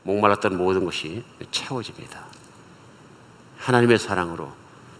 [0.04, 2.24] 목말랐던 모든 것이 채워집니다.
[3.58, 4.52] 하나님의 사랑으로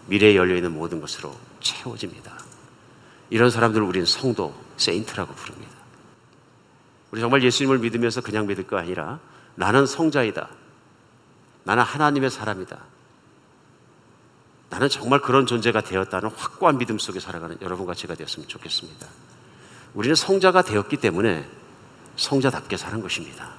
[0.07, 2.37] 미래에 열려있는 모든 것으로 채워집니다.
[3.29, 5.76] 이런 사람들을 우리는 성도, 세인트라고 부릅니다.
[7.11, 9.19] 우리 정말 예수님을 믿으면서 그냥 믿을 거 아니라
[9.55, 10.49] 나는 성자이다.
[11.63, 12.77] 나는 하나님의 사람이다.
[14.69, 19.07] 나는 정말 그런 존재가 되었다는 확고한 믿음 속에 살아가는 여러분과 제가 되었으면 좋겠습니다.
[19.93, 21.47] 우리는 성자가 되었기 때문에
[22.17, 23.53] 성자답게 사는 것입니다.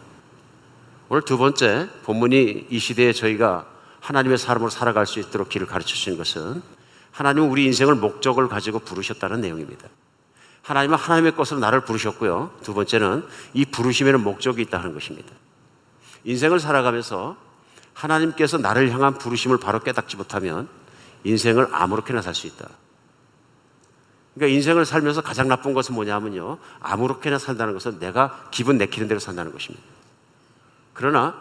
[1.09, 3.67] 오늘 두 번째 본문이 이 시대에 저희가
[4.01, 6.63] 하나님의 사람으로 살아갈 수 있도록 길을 가르쳐 주시는 것은
[7.13, 9.89] 하나님은 우리 인생을 목적을 가지고 부르셨다는 내용입니다.
[10.69, 12.51] 하나님은 하나님의 것으로 나를 부르셨고요.
[12.63, 15.31] 두 번째는 이 부르심에는 목적이 있다는 것입니다.
[16.25, 17.39] 인생을 살아가면서
[17.95, 20.69] 하나님께서 나를 향한 부르심을 바로 깨닫지 못하면
[21.25, 22.69] 인생을 아무렇게나 살 수 있다.
[24.35, 26.59] 그러니까 인생을 살면서 가장 나쁜 것은 뭐냐면요.
[26.81, 29.83] 아무렇게나 산다는 것은 내가 기분 내키는 대로 산다는 것입니다.
[30.93, 31.35] 그러나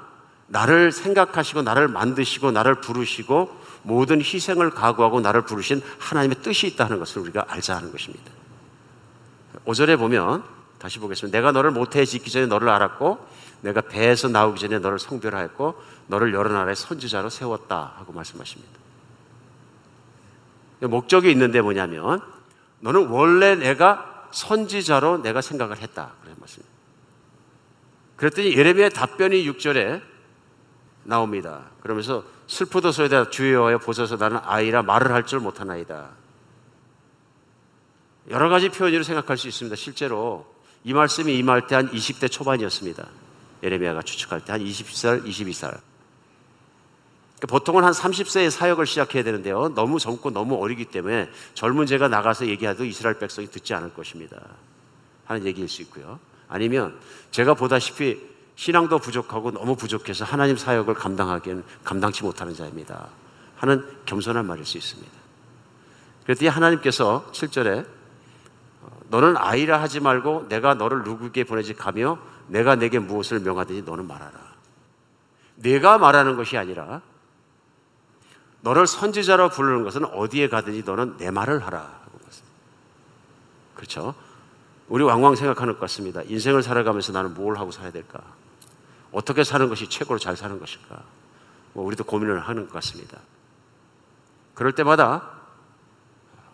[0.47, 3.53] 나를 생각하시고 나를 만드시고 나를 부르시고
[3.83, 8.36] 모든 희생을 각오하고 나를 부르신 하나님의 뜻이 있다는 것을 우리가 알자 하는 것입니다.
[9.67, 10.43] 5절에 보면
[10.79, 11.37] 다시 보겠습니다.
[11.37, 13.19] 내가 너를 모태에 짓기 전에 너를 알았고
[13.61, 15.75] 내가 배에서 나오기 전에 너를 성별하였고
[16.07, 18.71] 너를 여러 나라의 선지자로 세웠다 하고 말씀하십니다.
[20.81, 22.21] 목적이 있는데 뭐냐면
[22.79, 26.11] 너는 원래 내가 선지자로 내가 생각을 했다.
[26.21, 26.77] 그런 말씀입니다.
[28.15, 30.01] 그랬더니 예레미야의 답변이 6절에
[31.03, 31.63] 나옵니다.
[31.81, 36.09] 그러면서 슬프도소에 대해 주여하여 보소서 나는 아이라 말을 할 줄 못하나이다.
[38.29, 39.75] 여러 가지 표현으로 생각할 수 있습니다.
[39.75, 40.45] 실제로
[40.83, 43.07] 이 말씀이 임할 때 한 20대 초반이었습니다.
[43.63, 45.79] 예레미야가 추측할 때 한 20살, 22살.
[47.37, 49.69] 그러니까 보통은 한 30세에 사역을 시작해야 되는데요.
[49.75, 54.37] 너무 젊고 너무 어리기 때문에 젊은 제가 나가서 얘기해도 이스라엘 백성이 듣지 않을 것입니다.
[55.25, 56.19] 하는 얘기일 수 있고요.
[56.49, 56.97] 아니면
[57.31, 58.19] 제가 보다시피
[58.55, 63.07] 신앙도 부족하고 너무 부족해서 하나님 사역을 감당하기에는 감당치 못하는 자입니다.
[63.57, 65.11] 하는 겸손한 말일 수 있습니다.
[66.23, 67.85] 그랬더니 하나님께서 7절에
[69.09, 74.33] 너는 아이라 하지 말고 내가 너를 누구에게 보내지 가며 내가 내게 무엇을 명하든지 너는 말하라.
[75.55, 77.01] 내가 말하는 것이 아니라
[78.61, 82.07] 너를 선지자로 부르는 것은 어디에 가든지 너는 내 말을 하라.
[83.75, 84.15] 그렇죠?
[84.89, 86.21] 우리 왕왕 생각하는 것 같습니다.
[86.23, 88.19] 인생을 살아가면서 나는 뭘 하고 살아야 될까?
[89.11, 91.01] 어떻게 사는 것이 최고로 잘 사는 것일까?
[91.73, 93.19] 뭐 우리도 고민을 하는 것 같습니다.
[94.53, 95.36] 그럴 때마다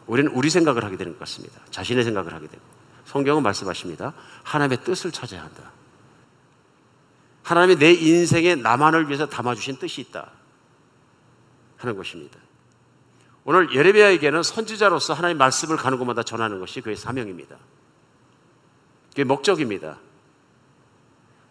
[0.08, 1.62] 우리는 우리 생각을 하게 되는 것 같습니다.
[1.70, 2.62] 자신의 생각을 하게 되고.
[3.06, 4.14] 성경은 말씀하십니다.
[4.44, 5.72] 하나님의 뜻을 찾아야 한다.
[7.44, 10.32] 하나님이 내 인생에 나만을 위해서 담아주신 뜻이 있다.
[11.78, 12.40] 하는 것입니다.
[13.46, 17.58] 오늘 예레미야에게는 선지자로서 하나님 말씀을 가는 곳마다 전하는 것이 그의 사명입니다.
[19.10, 20.00] 그게 목적입니다.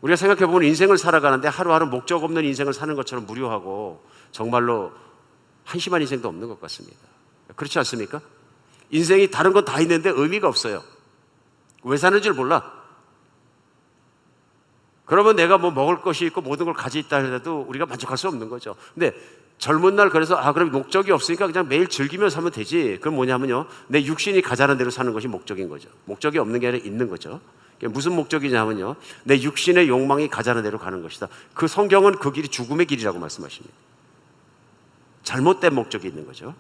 [0.01, 4.93] 우리가 생각해 보면 인생을 살아가는데 하루하루 목적 없는 인생을 사는 것처럼 무료하고 정말로
[5.65, 6.99] 한심한 인생도 없는 것 같습니다.
[7.55, 8.21] 그렇지 않습니까?
[8.93, 10.85] 인생이 다른 건 다 있는데 의미가 없어요.
[11.83, 12.81] 왜 사는 줄 몰라.
[15.05, 18.49] 그러면 내가 뭐 먹을 것이 있고 모든 걸 가지고 있다 해도 우리가 만족할 수 없는
[18.49, 18.77] 거죠.
[18.95, 19.13] 근데
[19.59, 22.99] 젊은 날 그래서 아 그럼 목적이 없으니까 그냥 매일 즐기며 살면 되지.
[23.01, 23.67] 그럼 뭐냐면요.
[23.89, 25.89] 내 육신이 가자는 대로 사는 것이 목적인 거죠.
[26.05, 27.41] 목적이 없는 게 아니라 있는 거죠.
[27.83, 28.97] 무슨 목적이냐면요.
[29.25, 31.29] 내 육신의 욕망이 가자는 대로 가는 것이다.
[31.55, 33.75] 그 성경은 그 길이 죽음의 길이라고 말씀하십니다.
[35.25, 36.55] 잘못된 목적이 있는 거죠.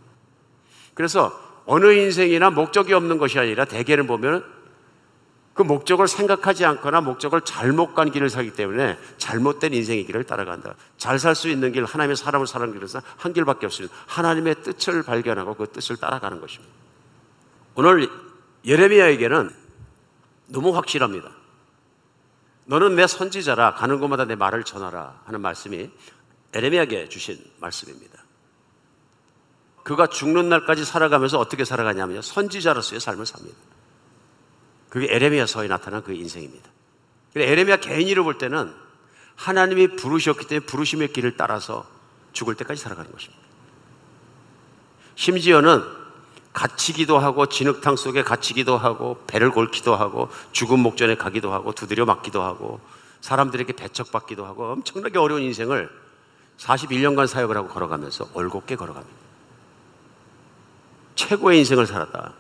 [0.94, 4.44] 그래서 어느 인생이나 목적이 없는 것이 아니라 대개는 보면
[5.54, 10.74] 그 목적을 생각하지 않거나 목적을 잘못 간 길을 살기 때문에 잘못된 인생의 길을 따라간다.
[10.96, 12.88] 잘 살 수 있는 길, 하나님의 사람을 사는 길은
[13.18, 13.94] 한 길밖에 없습니다.
[14.06, 16.72] 하나님의 뜻을 발견하고 그 뜻을 따라가는 것입니다.
[17.74, 18.08] 오늘
[18.64, 19.50] 예레미야에게는
[20.46, 21.30] 너무 확실합니다.
[22.64, 25.90] 너는 내 선지자라 가는 곳마다 내 말을 전하라 하는 말씀이
[26.54, 28.21] 에레미야에게 주신 말씀입니다.
[29.82, 32.22] 그가 죽는 날까지 살아가면서 어떻게 살아가냐면요.
[32.22, 33.56] 선지자로서의 삶을 삽니다.
[34.88, 36.70] 그게 에레미야서에 나타난 그 인생입니다.
[37.34, 38.72] 에레미야 개인으로 볼 때는
[39.36, 41.86] 하나님이 부르셨기 때문에 부르심의 길을 따라서
[42.32, 43.42] 죽을 때까지 살아가는 것입니다.
[45.14, 45.82] 심지어는
[46.52, 52.42] 갇히기도 하고 진흙탕 속에 갇히기도 하고 배를 골기도 하고 죽은 목전에 가기도 하고 두드려 맞기도
[52.42, 52.80] 하고
[53.22, 55.88] 사람들에게 배척받기도 하고 엄청나게 어려운 인생을
[56.58, 59.21] 41년간 사역을 하고 걸어가면서 올곧게 걸어갑니다.
[61.14, 62.32] 최고의 인생을 살았다.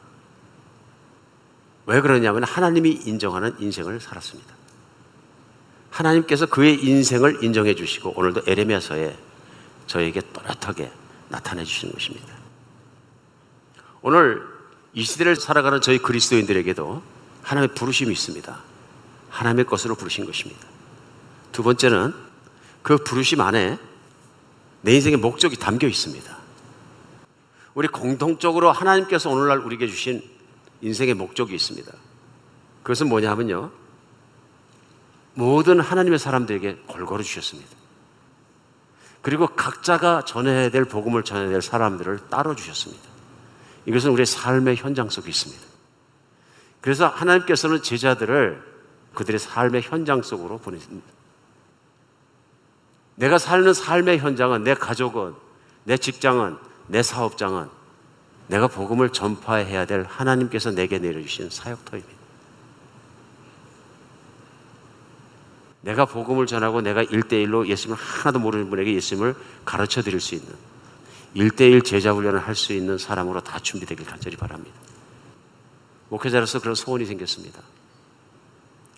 [1.86, 4.54] 왜 그러냐면 하나님이 인정하는 인생을 살았습니다.
[5.90, 9.16] 하나님께서 그의 인생을 인정해 주시고 오늘도 에레미야서에
[9.86, 10.90] 저에게 또렷하게
[11.28, 12.34] 나타내 주시는 것입니다.
[14.00, 14.42] 오늘
[14.94, 17.02] 이 시대를 살아가는 저희 그리스도인들에게도
[17.42, 18.58] 하나님의 부르심이 있습니다.
[19.30, 20.66] 하나님의 것으로 부르신 것입니다.
[21.52, 22.14] 두 번째는
[22.82, 23.78] 그 부르심 안에
[24.82, 26.41] 내 인생의 목적이 담겨 있습니다.
[27.74, 30.22] 우리 공통적으로 하나님께서 오늘날 우리에게 주신
[30.80, 31.92] 인생의 목적이 있습니다.
[32.82, 33.70] 그것은 뭐냐면요.
[35.34, 37.70] 모든 하나님의 사람들에게 골고루 주셨습니다.
[39.22, 43.02] 그리고 각자가 전해야 될 복음을 전해야 될 사람들을 따로 주셨습니다.
[43.86, 45.62] 이것은 우리의 삶의 현장 속에 있습니다.
[46.80, 48.72] 그래서 하나님께서는 제자들을
[49.14, 51.06] 그들의 삶의 현장 속으로 보내십니다.
[53.14, 55.34] 내가 사는 삶의 현장은 내 가족은,
[55.84, 56.58] 내 직장은,
[56.92, 57.70] 내 사업장은
[58.48, 62.12] 내가 복음을 전파해야 될 하나님께서 내게 내려주신 사역터입니다.
[65.80, 69.34] 내가 복음을 전하고 내가 일대일로 예수님을 하나도 모르는 분에게 예수님을
[69.64, 70.54] 가르쳐 드릴 수 있는
[71.32, 74.76] 일대일 제자 훈련을 할 수 있는 사람으로 다 준비되길 간절히 바랍니다.
[76.10, 77.62] 목회자로서 그런 소원이 생겼습니다.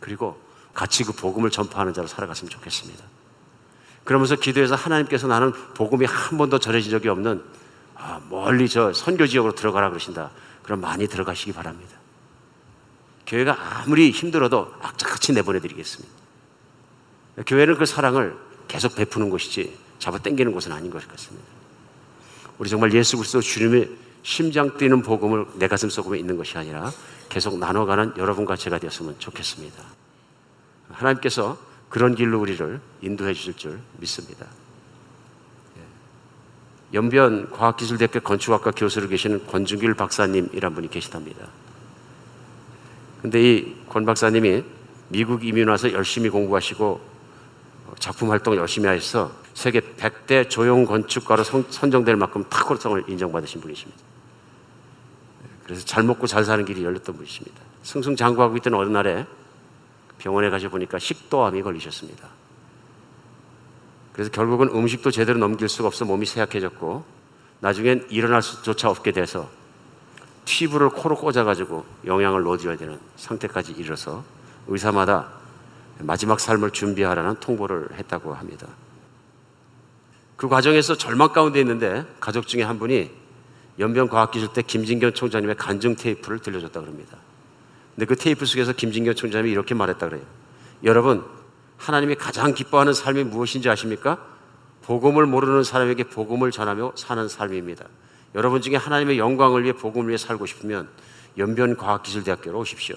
[0.01, 0.37] 그리고
[0.75, 3.05] 같이 그 복음을 전파하는 자로 살아갔으면 좋겠습니다.
[4.03, 7.64] 그러면서 기도해서 하나님께서 나는 복음이 한 번도 전해진 적이 없는
[8.07, 10.31] 아, 멀리 저 선교 지역으로 들어가라 그러신다.
[10.63, 11.97] 그럼 많이 들어가시기 바랍니다.
[13.27, 16.15] 교회가 아무리 힘들어도 악착같이 내보내드리겠습니다.
[17.47, 18.37] 교회는 그 사랑을
[18.69, 21.47] 계속 베푸는 곳이지 잡아 당기는 곳은 아닌 것 같습니다.
[22.59, 23.91] 우리 정말 예수 그리스도 주님의
[24.23, 26.93] 심장 뛰는 복음을 내 가슴 속에 있는 것이 아니라
[27.31, 29.83] 계속 나눠가는 여러분과 제가 되었으면 좋겠습니다.
[30.91, 34.47] 하나님께서 그런 길로 우리를 인도해 주실 줄 믿습니다.
[36.95, 36.97] 예.
[36.97, 41.49] 연변 과학기술대학교 건축학과 교수로 계시는 권중길 박사님이란 분이 계시답니다.
[43.23, 44.65] 근데 이 권 박사님이
[45.09, 47.01] 미국 이민 와서 열심히 공부하시고
[48.01, 54.03] 작품 활동 열심히 하셔서 세계 100대 조형 건축가로 선정될 만큼 탁월성을 인정받으신 분이십니다.
[55.63, 57.57] 그래서 잘 먹고 잘 사는 길이 열렸던 분이십니다.
[57.85, 59.27] 승승장구하고 있던 어느 날에
[60.19, 62.29] 병원에 가셔 보니까 식도암이 걸리셨습니다.
[64.15, 67.05] 그래서 결국은 음식도 제대로 넘길 수가 없어 몸이 쇠약해졌고
[67.61, 69.51] 나중엔 일어날 수조차 없게 돼서
[70.45, 74.23] 튜브를 코로 꽂아가지고 영양을 넣어줘야 되는 상태까지 이르러서
[74.69, 75.29] 의사마다
[75.99, 78.69] 마지막 삶을 준비하라는 통보를 했다고 합니다.
[80.37, 83.11] 그 과정에서 절망 가운데 있는데 가족 중에 한 분이
[83.81, 87.19] 연변과학기술대 김진경 총장님의 간증 테이프를 들려줬다 그럽니다.
[87.95, 90.23] 근데 그 테이프 속에서 김진경 총장님이 이렇게 말했다 그래요.
[90.85, 91.25] 여러분,
[91.77, 94.19] 하나님이 가장 기뻐하는 삶이 무엇인지 아십니까?
[94.83, 97.87] 복음을 모르는 사람에게 복음을 전하며 사는 삶입니다.
[98.35, 100.89] 여러분 중에 하나님의 영광을 위해 복음을 위해 살고 싶으면
[101.39, 102.97] 연변과학기술대학교로 오십시오.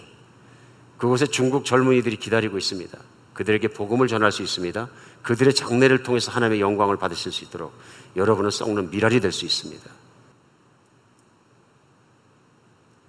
[0.97, 2.97] 그곳에 중국 젊은이들이 기다리고 있습니다.
[3.33, 4.89] 그들에게 복음을 전할 수 있습니다.
[5.21, 7.73] 그들의 장례를 통해서 하나님의 영광을 받으실 수 있도록
[8.15, 9.89] 여러분은 썩는 미랄이 될 수 있습니다.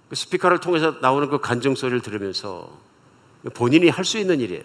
[0.09, 2.69] 그 스피커를 통해서 나오는 그 간증 소리를 들으면서
[3.53, 4.63] 본인이 할 수 있는 일이에요.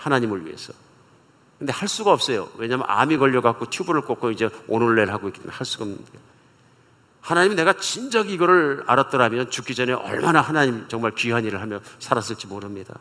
[0.00, 0.72] 하나님을 위해서.
[1.58, 2.48] 근데 할 수가 없어요.
[2.56, 6.30] 왜냐하면 암이 걸려갖고 튜브를 꽂고 이제 오늘 내일 하고 있기 때문에 할 수가 없는 거예요.
[7.20, 12.98] 하나님이 내가 진작 이거를 알았더라면 죽기 전에 얼마나 하나님 정말 귀한 일을 하며 살았을지 모릅니다.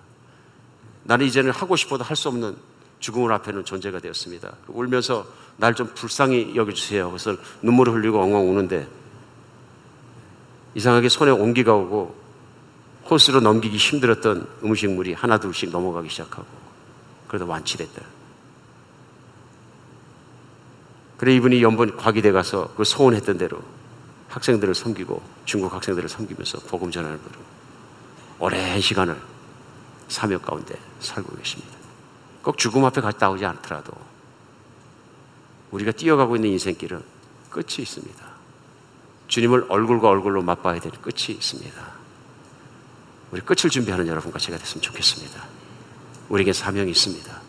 [1.04, 2.56] 나는 이제는 하고 싶어도 할 수 없는
[3.00, 4.52] 죽음을 앞에 는 존재가 되었습니다.
[4.68, 5.26] 울면서
[5.56, 7.08] 날 좀 불쌍히 여겨주세요.
[7.10, 8.88] 그래서 눈물을 흘리고 엉엉 우는데
[10.76, 12.14] 이상하게 손에 온기가 오고
[13.10, 16.59] 호스로 넘기기 힘들었던 음식물이 하나둘씩 넘어가기 시작하고
[17.30, 18.01] 그러다 완치됐다.
[21.17, 23.61] 그래 이분이 연번 과기대 가서 그 소원했던 대로
[24.30, 27.43] 학생들을 섬기고 중국 학생들을 섬기면서 복음 전환을 부르고
[28.39, 29.19] 오랜 시간을
[30.07, 31.77] 사명 가운데 살고 계십니다.
[32.41, 33.91] 꼭 죽음 앞에 갔다 오지 않더라도
[35.71, 37.03] 우리가 뛰어가고 있는 인생길은
[37.49, 38.25] 끝이 있습니다.
[39.27, 41.99] 주님을 얼굴과 얼굴로 맛봐야 될 끝이 있습니다.
[43.32, 45.59] 우리 끝을 준비하는 여러분과 제가 됐으면 좋겠습니다.
[46.30, 47.41] 우리에게 사명이 있습니다.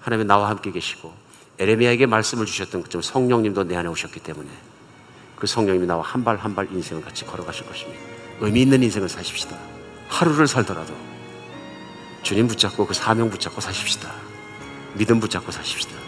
[0.00, 1.12] 하나님 나와 함께 계시고
[1.58, 4.48] 에레미야에게 말씀을 주셨던 그 성령님도 내 안에 오셨기 때문에
[5.36, 8.00] 그 성령님이 나와 한 발 한 발 인생을 같이 걸어가실 것입니다.
[8.40, 9.56] 의미 있는 인생을 사십시다.
[10.08, 10.94] 하루를 살더라도
[12.22, 14.12] 주님 붙잡고 그 사명 붙잡고 사십시다.
[14.94, 16.07] 믿음 붙잡고 사십시다.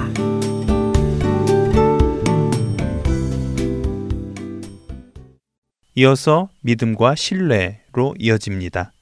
[5.93, 8.93] 이어서 믿음과 신뢰로 이어집니다.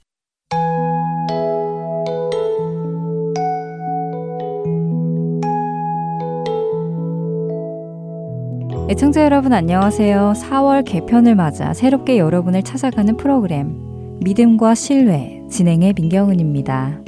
[8.90, 10.34] 애청자 여러분 안녕하세요.
[10.36, 17.02] 4월 개편을 맞아 새롭게 여러분을 찾아가는 프로그램 믿음과 신뢰 진행의 민경은입니다.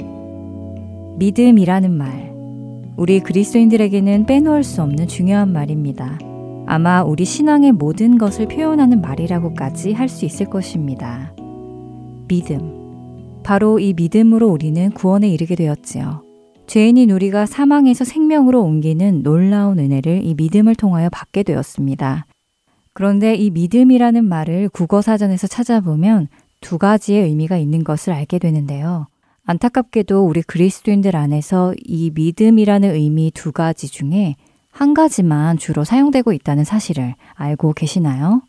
[1.18, 2.32] 믿음이라는 말.
[2.96, 6.18] 우리 그리스도인들에게는 빼놓을 수 없는 중요한 말입니다.
[6.66, 11.34] 아마 우리 신앙의 모든 것을 표현하는 말이라고까지 할 수 있을 것입니다.
[12.28, 13.40] 믿음.
[13.42, 16.22] 바로 이 믿음으로 우리는 구원에 이르게 되었지요.
[16.66, 22.26] 죄인인 우리가 사망에서 생명으로 옮기는 놀라운 은혜를 이 믿음을 통하여 받게 되었습니다.
[22.94, 26.28] 그런데 이 믿음이라는 말을 국어사전에서 찾아보면
[26.60, 29.06] 두 가지의 의미가 있는 것을 알게 되는데요.
[29.44, 34.36] 안타깝게도 우리 그리스도인들 안에서 이 믿음이라는 의미 두 가지 중에
[34.72, 38.42] 한 가지만 주로 사용되고 있다는 사실을 알고 계시나요?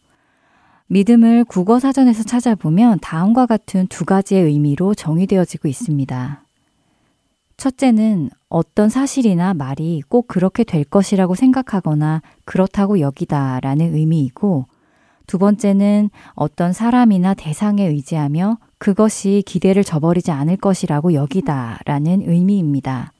[0.88, 6.44] 믿음을 국어 사전에서 찾아보면 다음과 같은 두 가지의 의미로 정의되어지고 있습니다.
[7.58, 14.66] 첫째는 어떤 사실이나 말이 꼭 그렇게 될 것이라고 생각하거나 그렇다고 여기다 라는 의미이고,
[15.28, 23.14] 두 번째는 어떤 사람이나 대상에 의지하며 그것이 기대를 저버리지 않을 것이라고 여기다 라는 의미입니다.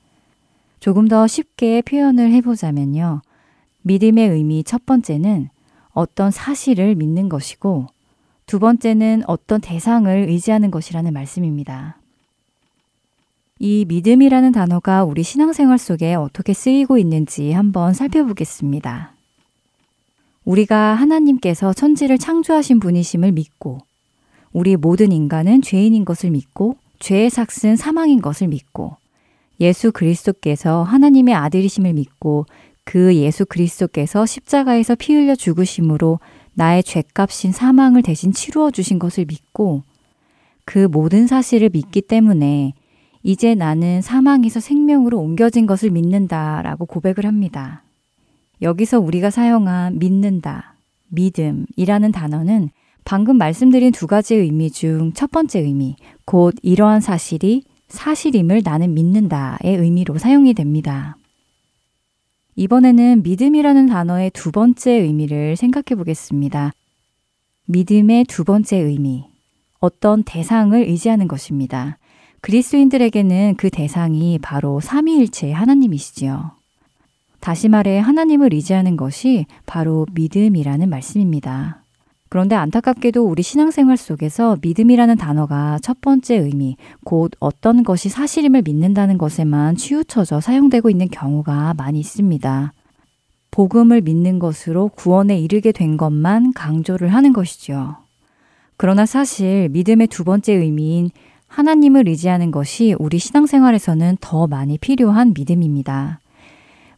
[0.84, 3.22] 조금 더 쉽게 표현을 해보자면요.
[3.84, 5.48] 믿음의 의미 첫 번째는
[5.92, 7.86] 어떤 사실을 믿는 것이고
[8.44, 11.96] 두 번째는 어떤 대상을 의지하는 것이라는 말씀입니다.
[13.58, 19.14] 이 믿음이라는 단어가 우리 신앙생활 속에 어떻게 쓰이고 있는지 한번 살펴보겠습니다.
[20.44, 23.78] 우리가 하나님께서 천지를 창조하신 분이심을 믿고
[24.52, 28.98] 우리 모든 인간은 죄인인 것을 믿고 죄의 삭은 사망인 것을 믿고
[29.60, 32.46] 예수 그리스도께서 하나님의 아들이심을 믿고
[32.84, 36.20] 그 예수 그리스도께서 십자가에서 피 흘려 죽으심으로
[36.54, 39.82] 나의 죄값인 사망을 대신 치루어 주신 것을 믿고
[40.64, 42.74] 그 모든 사실을 믿기 때문에
[43.22, 47.82] 이제 나는 사망에서 생명으로 옮겨진 것을 믿는다 라고 고백을 합니다.
[48.62, 50.76] 여기서 우리가 사용한 믿는다,
[51.08, 52.70] 믿음이라는 단어는
[53.04, 59.76] 방금 말씀드린 두 가지 의미 중 첫 번째 의미, 곧 이러한 사실이 사실임을 나는 믿는다의
[59.76, 61.16] 의미로 사용이 됩니다.
[62.56, 66.72] 이번에는 믿음이라는 단어의 두 번째 의미를 생각해 보겠습니다.
[67.66, 69.24] 믿음의 두 번째 의미,
[69.80, 71.98] 어떤 대상을 의지하는 것입니다.
[72.40, 76.52] 그리스도인들에게는 그 대상이 바로 삼위일체 하나님이시지요.
[77.40, 81.83] 다시 말해 하나님을 의지하는 것이 바로 믿음이라는 말씀입니다.
[82.34, 89.18] 그런데 안타깝게도 우리 신앙생활 속에서 믿음이라는 단어가 첫 번째 의미, 곧 어떤 것이 사실임을 믿는다는
[89.18, 92.72] 것에만 치우쳐져 사용되고 있는 경우가 많이 있습니다.
[93.52, 97.98] 복음을 믿는 것으로 구원에 이르게 된 것만 강조를 하는 것이죠.
[98.76, 101.10] 그러나 사실 믿음의 두 번째 의미인
[101.46, 106.18] 하나님을 의지하는 것이 우리 신앙생활에서는 더 많이 필요한 믿음입니다.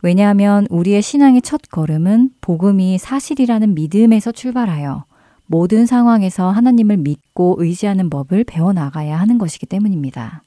[0.01, 5.05] 왜냐하면 우리의 신앙의 첫 걸음은 복음이 사실이라는 믿음에서 출발하여
[5.47, 10.43] 모든 상황에서 하나님을 믿고 의지하는 법을 배워나가야 하는 것이기 때문입니다.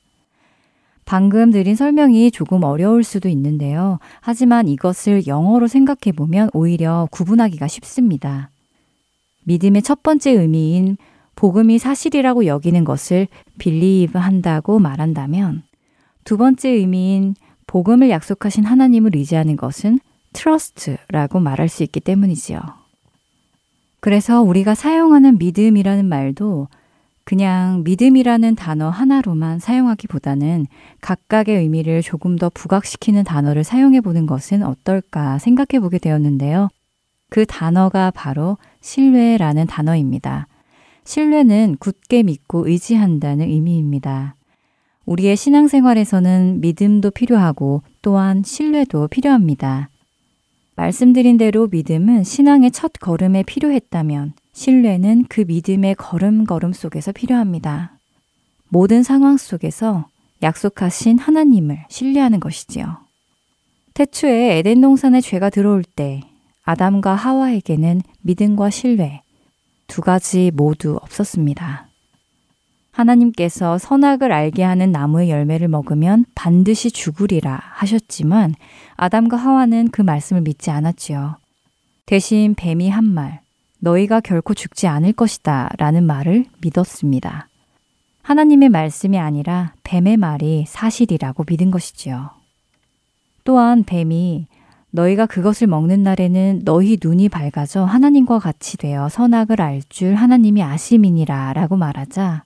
[1.05, 3.97] 방금 드린 설명이 조금 어려울 수도 있는데요.
[4.21, 8.51] 하지만 이것을 영어로 생각해 보면 오히려 구분하기가 쉽습니다.
[9.45, 10.97] 믿음의 첫 번째 의미인
[11.35, 13.27] 복음이 사실이라고 여기는 것을
[13.57, 15.63] believe 한다고 말한다면
[16.25, 17.33] 두 번째 의미인
[17.65, 19.99] 복음을 약속하신 하나님을 의지하는 것은
[20.33, 22.78] trust라고 말할 수 있기 때문이지요.
[23.99, 26.67] 그래서 우리가 사용하는 믿음이라는 말도
[27.23, 30.65] 그냥 믿음이라는 단어 하나로만 사용하기보다는
[31.01, 36.69] 각각의 의미를 조금 더 부각시키는 단어를 사용해 보는 것은 어떨까 생각해 보게 되었는데요.
[37.29, 40.47] 그 단어가 바로 신뢰라는 단어입니다.
[41.03, 44.35] 신뢰는 굳게 믿고 의지한다는 의미입니다.
[45.05, 49.89] 우리의 신앙생활에서는 믿음도 필요하고 또한 신뢰도 필요합니다.
[50.79, 57.97] 말씀드린 대로 믿음은 신앙의 첫 걸음에 필요했다면 신뢰는 그 믿음의 걸음걸음 속에서 필요합니다.
[58.69, 60.07] 모든 상황 속에서
[60.41, 62.97] 약속하신 하나님을 신뢰하는 것이지요.
[63.93, 66.21] 태초에 에덴 동산에 죄가 들어올 때
[66.63, 69.21] 아담과 하와에게는 믿음과 신뢰
[69.87, 71.88] 두 가지 모두 없었습니다.
[72.99, 78.55] 하나님께서 선악을 알게 하는 나무의 열매를 먹으면 반드시 죽으리라 하셨지만
[78.97, 81.37] 아담과 하와는 그 말씀을 믿지 않았지요.
[82.05, 83.41] 대신 뱀이 한 말,
[83.79, 87.47] 너희가 결코 죽지 않을 것이다 라는 말을 믿었습니다.
[88.21, 92.31] 하나님의 말씀이 아니라 뱀의 말이 사실이라고 믿은 것이지요.
[93.45, 94.45] 또한 뱀이
[94.91, 101.53] 너희가 그것을 먹는 날에는 너희 눈이 밝아져 하나님과 같이 되어 선악을 알 줄 하나님이 아심이니라
[101.53, 102.43] 라고 말하자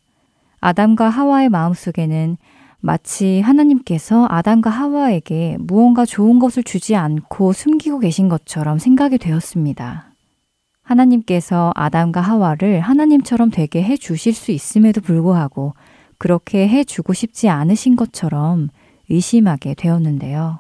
[0.63, 2.37] 아담과 하와의 마음속에는
[2.79, 10.13] 마치 하나님께서 아담과 하와에게 무언가 좋은 것을 주지 않고 숨기고 계신 것처럼 생각이 되었습니다.
[10.81, 15.73] 하나님께서 아담과 하와를 하나님처럼 되게 해 주실 수 있음에도 불구하고
[16.17, 18.69] 그렇게 해 주고 싶지 않으신 것처럼
[19.09, 20.59] 의심하게 되었는데요.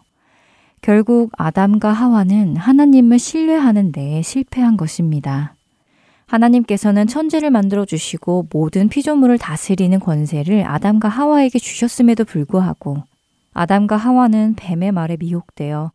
[0.81, 5.55] 결국 아담과 하와는 하나님을 신뢰하는 데 실패한 것입니다.
[6.33, 13.03] 하나님께서는 천지를 만들어 주시고 모든 피조물을 다스리는 권세를 아담과 하와에게 주셨음에도 불구하고
[13.53, 15.91] 아담과 하와는 뱀의 말에 미혹되어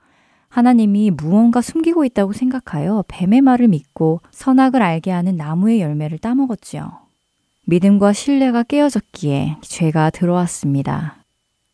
[0.49, 6.89] 하나님이 무언가 숨기고 있다고 생각하여 뱀의 말을 믿고 선악을 알게 하는 나무의 열매를 따먹었지요.
[7.67, 11.17] 믿음과 신뢰가 깨어졌기에 죄가 들어왔습니다.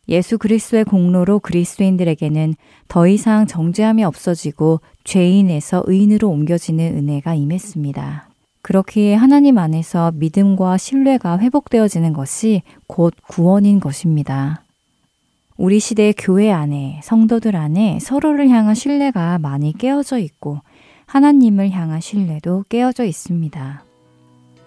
[0.09, 2.55] 예수 그리스도의 공로로 그리스도인들에게는
[2.87, 8.29] 더 이상 정죄함이 없어지고 죄인에서 의인으로 옮겨지는 은혜가 임했습니다.
[8.65, 14.63] 그렇기에 하나님 안에서 믿음과 신뢰가 회복되어지는 것이 곧 구원인 것입니다.
[15.55, 20.61] 우리 시대의 교회 안에, 성도들 안에 서로를 향한 신뢰가 많이 깨어져 있고
[21.05, 23.83] 하나님을 향한 신뢰도 깨어져 있습니다.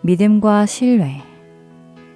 [0.03, 1.20] 믿음과 신뢰.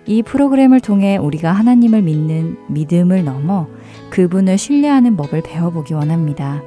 [0.07, 3.66] 이 프로그램을 통해 우리가 하나님을 믿는 믿음을 넘어
[4.11, 6.62] 그분을 신뢰하는 법을 배워보기 원합니다.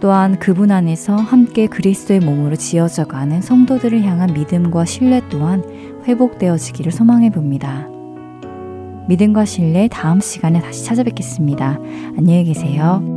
[0.00, 5.62] 또한 그분 안에서 함께 그리스도의 몸으로 지어져 가는 성도들을 향한 믿음과 신뢰 또한
[6.06, 7.88] 회복되어지기를 소망해 봅니다.
[9.08, 11.78] 믿음과 신뢰 다음 시간에 다시 찾아뵙겠습니다.
[12.18, 13.15] 안녕히 계세요.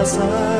[0.00, 0.59] casa.